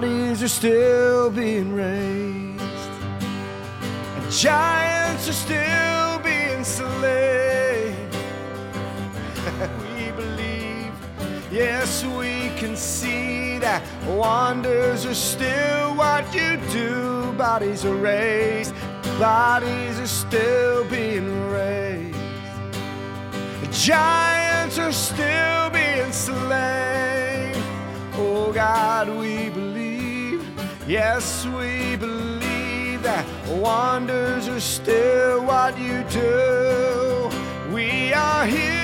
[0.00, 2.62] Bodies are still being raised.
[4.16, 7.96] And giants are still being slain.
[9.82, 10.92] we believe,
[11.50, 17.32] yes, we can see that wonders are still what you do.
[17.32, 18.72] Bodies are raised,
[19.18, 22.16] bodies are still being raised.
[23.72, 27.52] Giants are still being slain.
[28.14, 29.27] Oh God, we.
[30.88, 37.28] Yes, we believe that wonders are still what you do.
[37.70, 38.77] We are here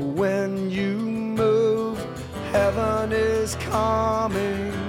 [0.00, 1.98] when you move.
[2.52, 4.79] Heaven is coming.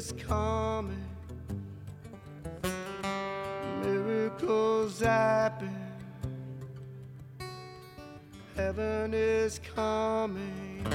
[0.00, 1.04] Is coming.
[3.82, 5.76] Miracles happen.
[8.56, 10.86] Heaven is coming.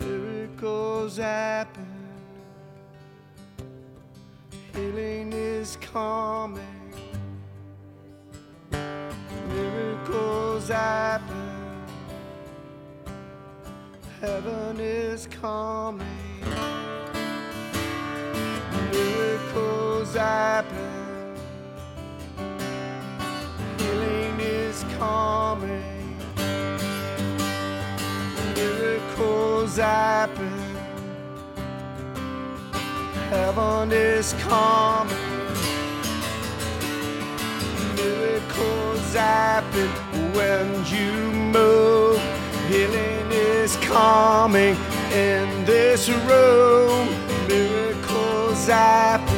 [0.00, 1.86] Miracles happen.
[4.74, 6.94] Healing is coming.
[9.48, 11.84] Miracles happen.
[14.22, 16.21] Heaven is coming.
[20.12, 21.36] Miracles happen.
[23.78, 26.16] Healing is coming.
[28.54, 30.52] Miracles happen.
[33.30, 35.16] Heaven is coming.
[37.96, 39.88] Miracles happen
[40.34, 41.12] when you
[41.52, 42.20] move.
[42.68, 44.76] Healing is coming
[45.12, 47.08] in this room.
[47.48, 49.31] Miracles happen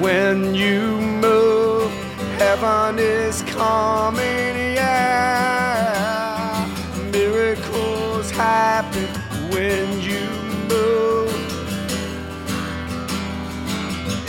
[0.00, 1.90] when you move.
[2.38, 6.66] Heaven is coming, yeah.
[7.12, 9.08] Miracles happen
[9.50, 10.28] when you
[10.68, 11.34] move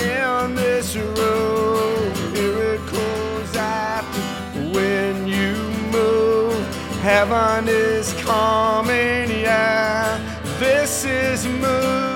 [0.02, 2.14] in this room.
[2.34, 5.54] Miracles happen when you
[5.92, 6.56] move.
[7.02, 10.20] Heaven is coming, yeah.
[10.60, 12.07] This is move.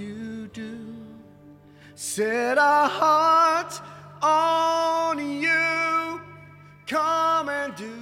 [0.00, 0.96] You do.
[1.94, 3.80] Set our hearts
[4.22, 6.20] on you.
[6.86, 7.92] Come and do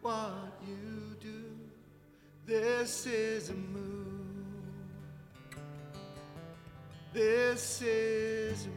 [0.00, 0.32] what
[0.66, 1.44] you do.
[2.46, 4.06] This is a move.
[7.12, 8.68] This is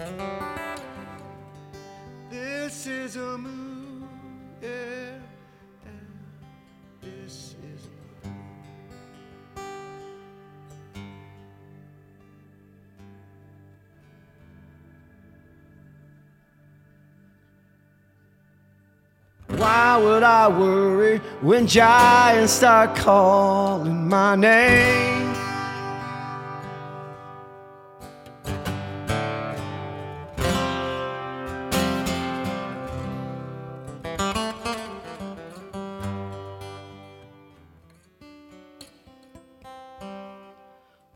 [0.00, 0.80] a move.
[2.28, 4.08] This is a move.
[4.60, 5.25] Yeah.
[19.96, 25.32] Why would I worry when giants start calling my name?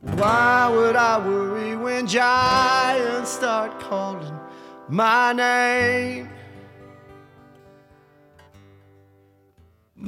[0.01, 4.41] Why would I worry when giants start calling
[4.89, 6.31] my name?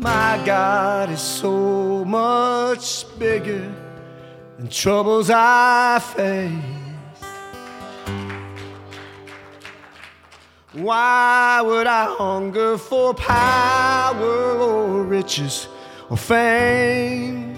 [0.02, 3.72] My God is so much bigger
[4.56, 7.22] than troubles I face.
[10.72, 15.68] Why would I hunger for power or riches
[16.10, 17.56] or fame?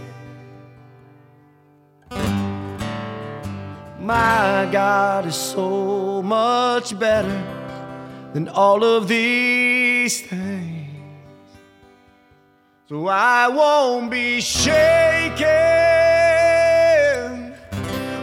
[4.00, 7.42] My God is so much better
[8.34, 10.73] than all of these things.
[12.94, 15.42] So I won't be shaken.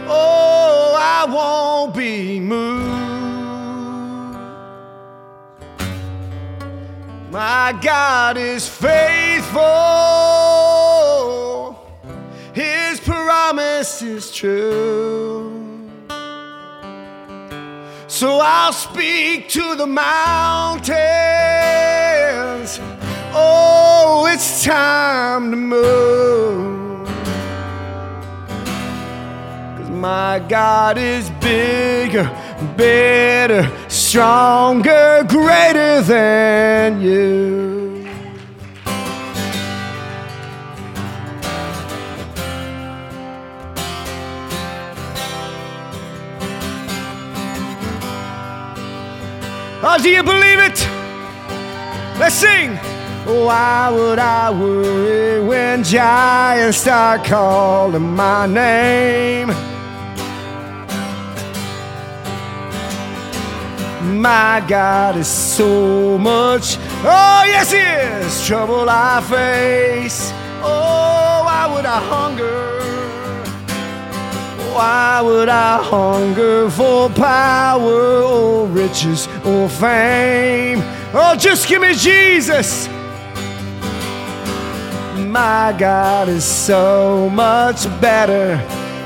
[0.08, 2.88] Oh, I won't be moved.
[7.30, 9.60] My God is faithful.
[12.54, 15.52] His promise is true.
[18.06, 20.92] So I'll speak to the mountains.
[23.34, 23.61] Oh,
[24.34, 27.06] it's time to move.
[29.76, 32.24] Cause my God is bigger,
[32.74, 38.08] better, stronger, greater than you.
[49.84, 50.78] Oh, do you believe it?
[52.18, 52.91] Let's sing.
[53.24, 59.48] Why would I worry when giants start calling my name?
[64.20, 66.76] My God is so much.
[67.04, 68.46] Oh, yes, He is.
[68.46, 70.32] Trouble I face.
[70.64, 72.80] Oh, why would I hunger?
[74.74, 80.80] Why would I hunger for power or riches or fame?
[81.14, 82.88] Oh, just give me Jesus.
[85.32, 88.58] My God is so much better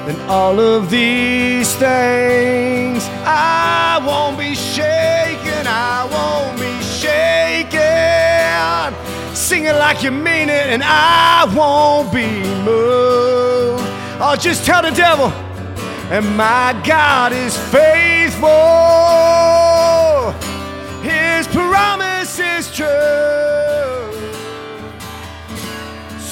[0.06, 3.04] than all of these things.
[3.24, 7.76] I won't be shaken, I won't be shaken.
[9.36, 12.26] Sing it like you mean it, and I won't be
[12.64, 13.84] moved.
[14.20, 15.28] I'll just tell the devil
[16.10, 18.50] and my God is faithful.
[21.02, 24.05] His promise is true.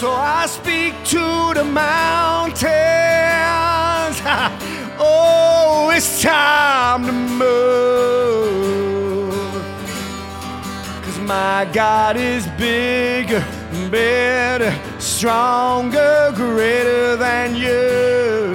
[0.05, 2.61] So I speak to the mountains.
[5.01, 7.33] oh, it's time to move.
[11.05, 13.43] Cause my God is bigger,
[13.91, 18.53] better, stronger, greater than you.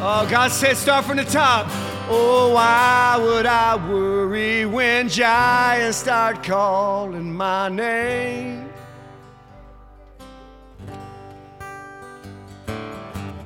[0.00, 1.66] Oh, God said, start from the top.
[2.08, 8.69] Oh, why would I worry when giants start calling my name?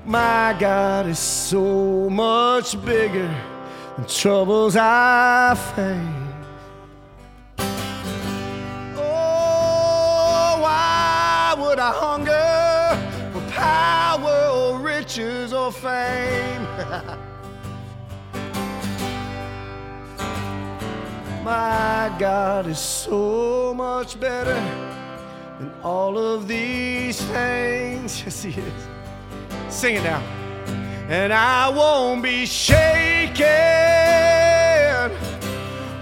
[0.06, 3.34] My God is so much bigger
[3.96, 5.98] than troubles I face.
[8.98, 12.98] Oh, why would I hunger
[13.32, 16.66] for power or riches or fame?
[21.42, 24.60] My God is so much better
[25.58, 28.22] than all of these things.
[28.24, 28.93] Yes, He is.
[29.74, 30.20] Sing it now.
[31.08, 33.44] And I won't be shaken.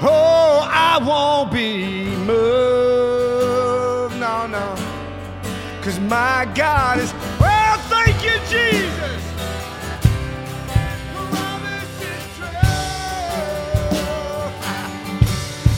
[0.03, 4.14] Oh, I won't be moved.
[4.20, 4.77] No, no.
[5.81, 9.23] Cause my God is, well, thank you, Jesus.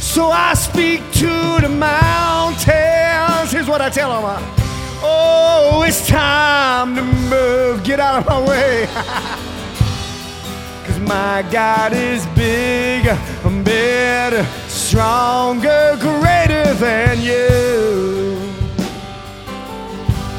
[0.02, 3.52] So I speak to the mountains.
[3.52, 4.24] Here's what I tell them.
[4.24, 4.63] Uh,
[5.06, 7.84] Oh, it's time to move.
[7.84, 8.86] Get out of my way.
[10.86, 13.18] Cause my God is bigger,
[13.62, 18.38] better, stronger, greater than you.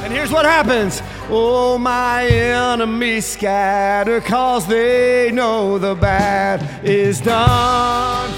[0.03, 1.01] And here's what happens.
[1.29, 8.34] Oh, my enemies scatter cause they know the bad is done.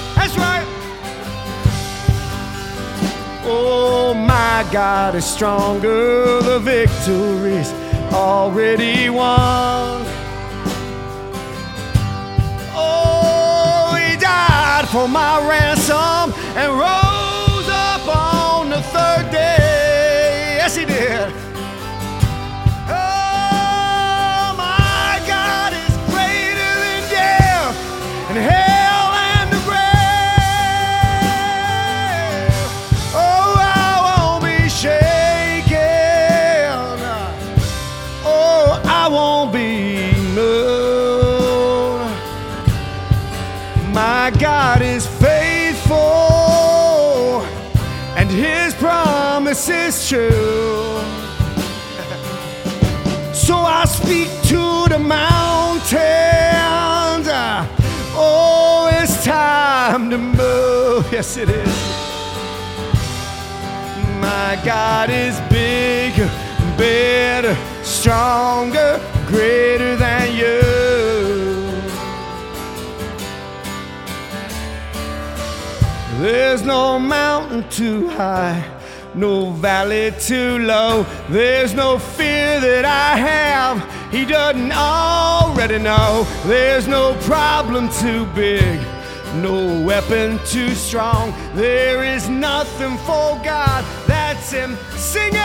[3.50, 6.42] Oh, my God is stronger.
[6.42, 7.72] The victory's
[8.12, 10.06] already won.
[12.76, 20.58] Oh, he died for my ransom and rose up on the third day.
[20.58, 21.47] Yes, he did.
[44.40, 45.98] God is faithful,
[48.16, 51.02] and His promise is true.
[53.34, 55.98] So I speak to the mountains.
[58.20, 61.08] Oh, it's time to move.
[61.12, 61.68] Yes, it is.
[64.20, 66.28] My God is bigger,
[66.78, 70.67] better, stronger, greater than you.
[76.18, 78.64] There's no mountain too high,
[79.14, 81.06] no valley too low.
[81.30, 86.26] There's no fear that I have, He doesn't already know.
[86.46, 88.80] There's no problem too big,
[89.36, 91.36] no weapon too strong.
[91.54, 95.38] There is nothing for God that's Him singing.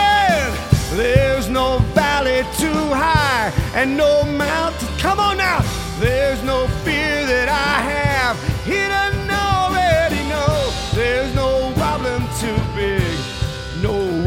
[0.97, 4.87] There's no valley too high and no mountain.
[4.97, 5.61] Come on now.
[5.99, 8.35] There's no fear that I have.
[8.65, 9.22] He doesn't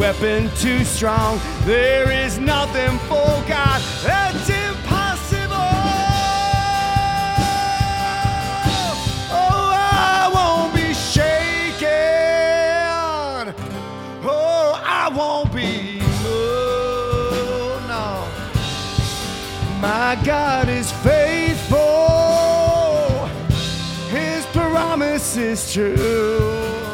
[0.07, 1.41] weapon too strong.
[1.65, 5.73] There is nothing for God that's impossible.
[9.33, 11.89] Oh, I won't be shaken.
[14.23, 17.89] Oh, I won't be moved.
[17.89, 18.29] No.
[19.81, 21.81] My God is faithful.
[24.09, 26.86] His promise is true.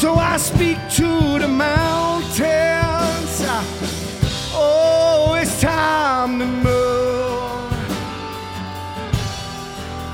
[0.00, 2.40] So I speak to the mountains.
[4.54, 7.70] Oh, it's time to move.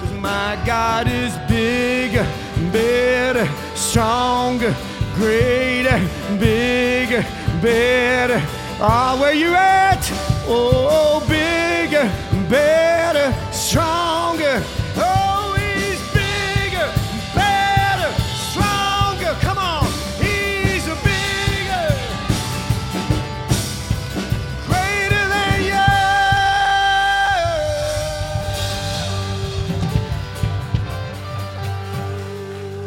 [0.00, 2.26] Cause my God is bigger,
[2.72, 4.74] better, stronger,
[5.14, 6.00] greater,
[6.36, 7.22] bigger,
[7.62, 8.42] better.
[8.80, 10.04] Ah, where you at?
[10.48, 12.10] Oh, bigger,
[12.48, 14.05] better, stronger.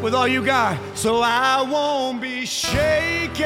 [0.02, 3.44] With all you got, so I won't be shaken.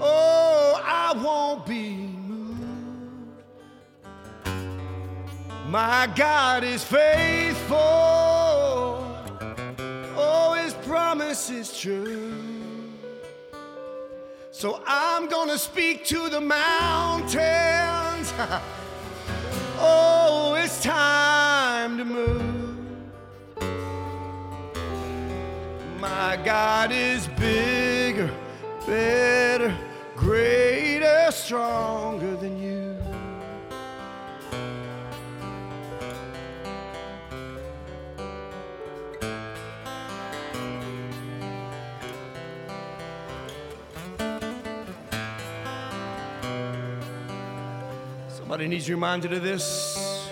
[0.00, 1.90] Oh, I won't be
[2.26, 3.42] moved.
[5.68, 7.76] My God is faithful.
[10.16, 12.32] Oh, his promise is true.
[14.52, 17.36] So I'm gonna speak to the mountains.
[19.78, 22.65] oh, it's time to move.
[26.08, 28.30] My God is bigger,
[28.86, 29.76] better,
[30.14, 32.96] greater, stronger than you.
[48.28, 50.30] Somebody needs reminded of this.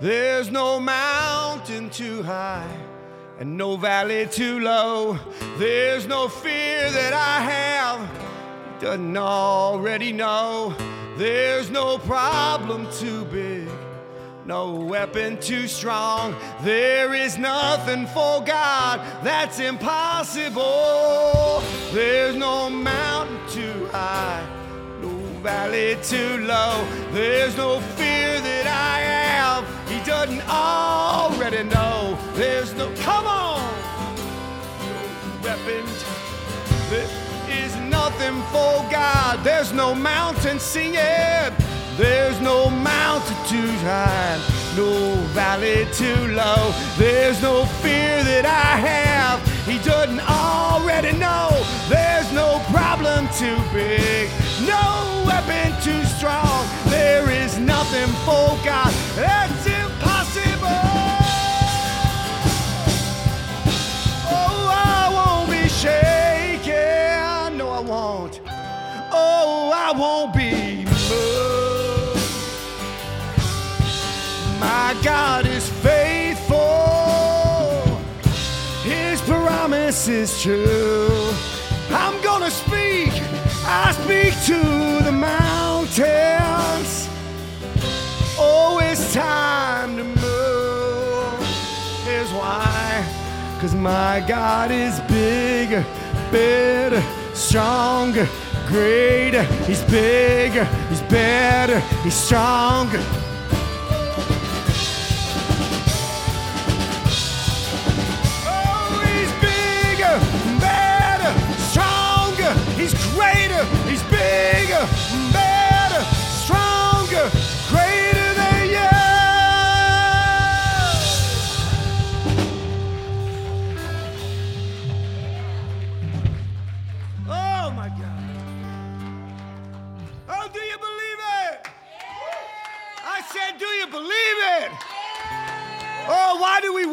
[0.00, 2.87] There's no mountain too high
[3.38, 5.18] and no valley too low.
[5.58, 8.00] There's no fear that I have,
[8.74, 10.74] he doesn't already know.
[11.16, 13.68] There's no problem too big,
[14.44, 16.34] no weapon too strong.
[16.62, 20.62] There is nothing for God that's impossible.
[21.92, 24.46] There's no mountain too high,
[25.00, 25.08] no
[25.42, 26.86] valley too low.
[27.12, 29.77] There's no fear that I have.
[30.18, 32.18] Doesn't already know.
[32.34, 33.72] There's no, come on,
[34.80, 35.84] no weapon.
[36.90, 37.08] There
[37.48, 39.44] is nothing for God.
[39.44, 41.54] There's no mountain singing.
[41.96, 44.40] There's no mountain too high,
[44.76, 46.72] no valley too low.
[46.96, 49.38] There's no fear that I have.
[49.68, 51.50] He doesn't already know.
[51.88, 54.30] There's no problem too big,
[54.66, 56.66] no weapon too strong.
[56.86, 59.57] There is nothing for God that's
[69.88, 72.20] I won't be moved.
[74.60, 76.58] My God is faithful,
[78.82, 81.32] His promise is true.
[81.88, 83.14] I'm gonna speak,
[83.64, 84.60] I speak to
[85.04, 87.08] the mountains.
[88.38, 91.40] Oh, it's time to move.
[92.04, 93.06] Here's why.
[93.58, 95.70] Cause my God is big,
[96.30, 98.28] better, stronger
[98.68, 99.42] greater.
[99.64, 103.00] He's bigger, he's better, he's stronger.
[108.46, 110.14] Oh, he's bigger,
[110.60, 111.32] better,
[111.70, 112.52] stronger.
[112.76, 113.64] He's greater,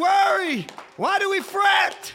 [0.00, 0.66] worry?
[0.96, 2.12] Why do we fret?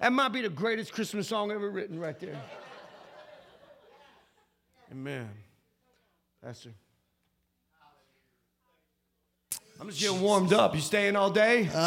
[0.00, 2.40] That might be the greatest Christmas song ever written right there.
[4.92, 5.28] Amen.
[6.42, 6.70] Pastor.
[9.80, 10.74] I'm just getting warmed up.
[10.74, 11.68] You staying all day?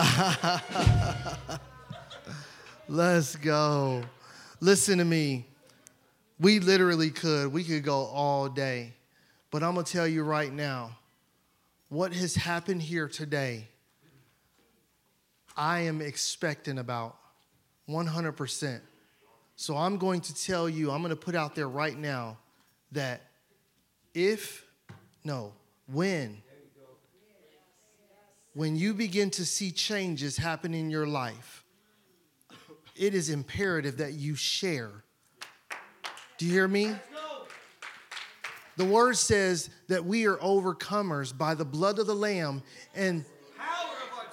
[2.90, 4.02] Let's go.
[4.60, 5.46] Listen to me.
[6.40, 7.54] We literally could.
[7.54, 8.94] We could go all day.
[9.52, 10.98] But I'm going to tell you right now
[11.90, 13.68] what has happened here today,
[15.56, 17.16] I am expecting about
[17.90, 18.82] 100%.
[19.56, 22.38] So I'm going to tell you, I'm going to put out there right now
[22.92, 23.22] that
[24.14, 24.66] if,
[25.24, 25.54] no,
[25.92, 26.42] when,
[28.54, 31.64] when you begin to see changes happen in your life,
[32.96, 34.92] it is imperative that you share.
[36.38, 36.96] Do you hear me?
[38.78, 42.62] The word says that we are overcomers by the blood of the Lamb
[42.94, 43.26] and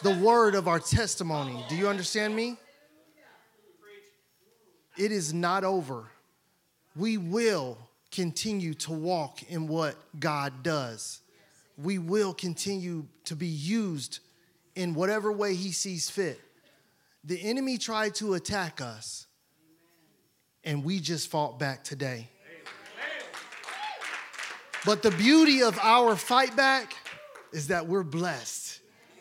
[0.02, 1.64] the word of our testimony.
[1.70, 2.58] Do you understand me?
[4.98, 6.04] It is not over.
[6.94, 7.78] We will
[8.12, 11.20] continue to walk in what God does.
[11.78, 14.20] We will continue to be used
[14.76, 16.38] in whatever way He sees fit.
[17.24, 19.26] The enemy tried to attack us,
[20.62, 22.28] and we just fought back today.
[24.84, 26.94] But the beauty of our fight back
[27.52, 28.80] is that we're blessed.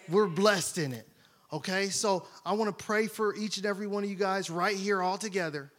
[0.09, 1.07] We're blessed in it.
[1.53, 4.75] Okay, so I want to pray for each and every one of you guys right
[4.75, 5.71] here all together.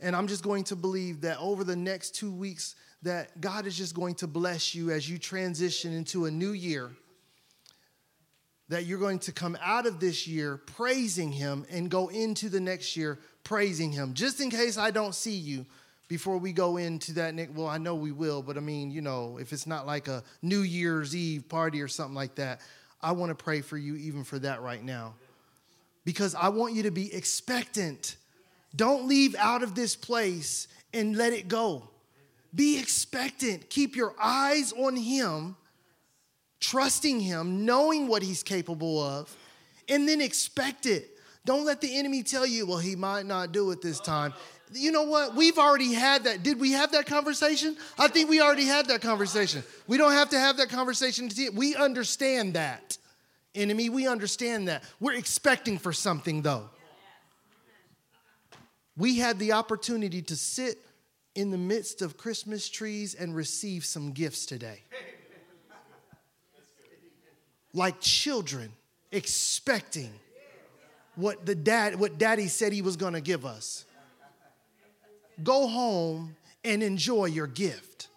[0.00, 3.76] And I'm just going to believe that over the next two weeks, that God is
[3.76, 6.90] just going to bless you as you transition into a new year.
[8.68, 12.60] That you're going to come out of this year praising Him and go into the
[12.60, 14.14] next year praising Him.
[14.14, 15.66] Just in case I don't see you
[16.10, 19.00] before we go into that next, well, I know we will, but I mean, you
[19.00, 22.60] know, if it's not like a New Year's Eve party or something like that,
[23.00, 25.14] I want to pray for you even for that right now.
[26.04, 28.16] Because I want you to be expectant.
[28.74, 31.88] Don't leave out of this place and let it go.
[32.52, 33.70] Be expectant.
[33.70, 35.54] Keep your eyes on Him,
[36.58, 39.32] trusting Him, knowing what He's capable of,
[39.88, 41.08] and then expect it.
[41.44, 44.34] Don't let the enemy tell you, well, He might not do it this time.
[44.72, 45.34] You know what?
[45.34, 46.42] We've already had that.
[46.42, 47.76] Did we have that conversation?
[47.98, 49.64] I think we already had that conversation.
[49.86, 51.28] We don't have to have that conversation.
[51.54, 52.98] We understand that.
[53.54, 54.84] Enemy, we understand that.
[55.00, 56.70] We're expecting for something, though.
[58.96, 60.78] We had the opportunity to sit
[61.34, 64.82] in the midst of Christmas trees and receive some gifts today.
[67.72, 68.72] Like children
[69.12, 70.12] expecting
[71.14, 73.84] what the dad what daddy said he was going to give us.
[75.42, 78.08] Go home and enjoy your gift.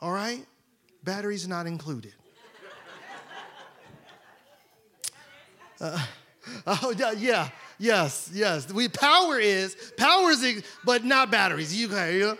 [0.00, 0.44] All right?
[1.04, 2.14] Batteries not included.
[5.80, 5.96] Uh,
[6.66, 8.72] oh yeah, yeah, yes, yes.
[8.72, 11.78] We power is power is, but not batteries.
[11.78, 12.18] You okay?
[12.18, 12.38] You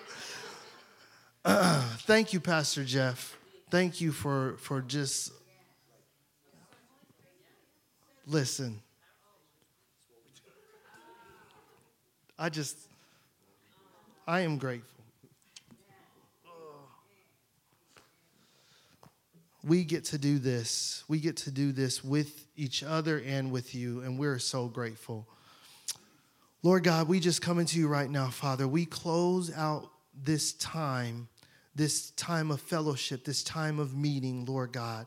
[1.45, 3.37] uh, thank you, Pastor Jeff.
[3.71, 5.31] Thank you for for just
[8.27, 8.81] listen.
[12.39, 12.88] I just
[14.29, 15.03] I am grateful.
[19.65, 21.03] We get to do this.
[21.09, 25.27] We get to do this with each other and with you, and we're so grateful.
[26.63, 28.69] Lord God, we just come into you right now, Father.
[28.69, 31.29] We close out this time,
[31.75, 35.07] this time of fellowship, this time of meeting, Lord God,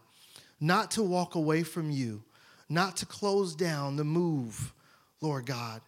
[0.59, 2.23] not to walk away from you,
[2.69, 4.73] not to close down the move,
[5.21, 5.81] Lord God,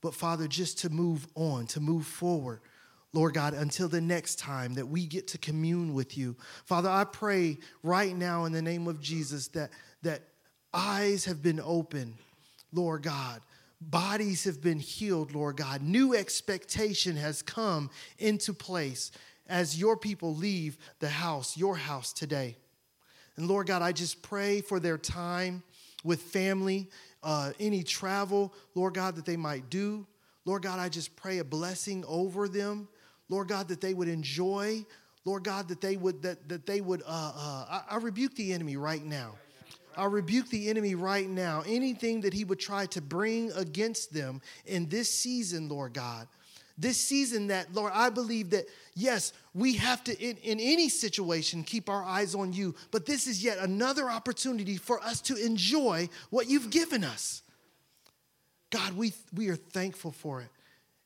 [0.00, 2.60] but Father, just to move on, to move forward.
[3.12, 6.36] Lord God, until the next time that we get to commune with you.
[6.66, 9.70] Father, I pray right now in the name of Jesus that,
[10.02, 10.22] that
[10.74, 12.14] eyes have been opened,
[12.72, 13.40] Lord God.
[13.80, 15.82] Bodies have been healed, Lord God.
[15.82, 19.10] New expectation has come into place
[19.46, 22.56] as your people leave the house, your house today.
[23.36, 25.62] And Lord God, I just pray for their time
[26.04, 26.90] with family,
[27.22, 30.06] uh, any travel, Lord God, that they might do.
[30.44, 32.88] Lord God, I just pray a blessing over them.
[33.28, 34.84] Lord God, that they would enjoy.
[35.24, 37.02] Lord God, that they would that that they would.
[37.02, 39.34] Uh, uh, I, I rebuke the enemy right now.
[39.96, 41.64] I rebuke the enemy right now.
[41.66, 46.28] Anything that he would try to bring against them in this season, Lord God.
[46.80, 51.64] This season, that, Lord, I believe that, yes, we have to, in, in any situation,
[51.64, 56.08] keep our eyes on you, but this is yet another opportunity for us to enjoy
[56.30, 57.42] what you've given us.
[58.70, 60.50] God, we, we are thankful for it.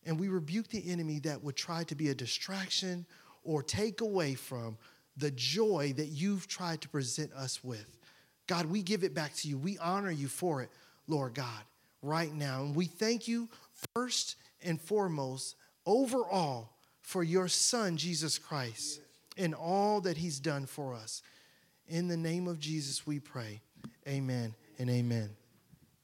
[0.05, 3.07] And we rebuke the enemy that would try to be a distraction
[3.45, 4.77] or take away from
[5.16, 7.99] the joy that you've tried to present us with.
[8.47, 9.57] God, we give it back to you.
[9.57, 10.70] We honor you for it,
[11.07, 11.62] Lord God,
[12.03, 12.62] right now.
[12.62, 13.49] And we thank you
[13.95, 15.57] first and foremost,
[15.87, 16.70] overall,
[17.03, 19.01] for your Son, Jesus Christ,
[19.37, 21.23] and all that he's done for us.
[21.89, 23.61] In the name of Jesus, we pray.
[24.07, 25.41] Amen and amen.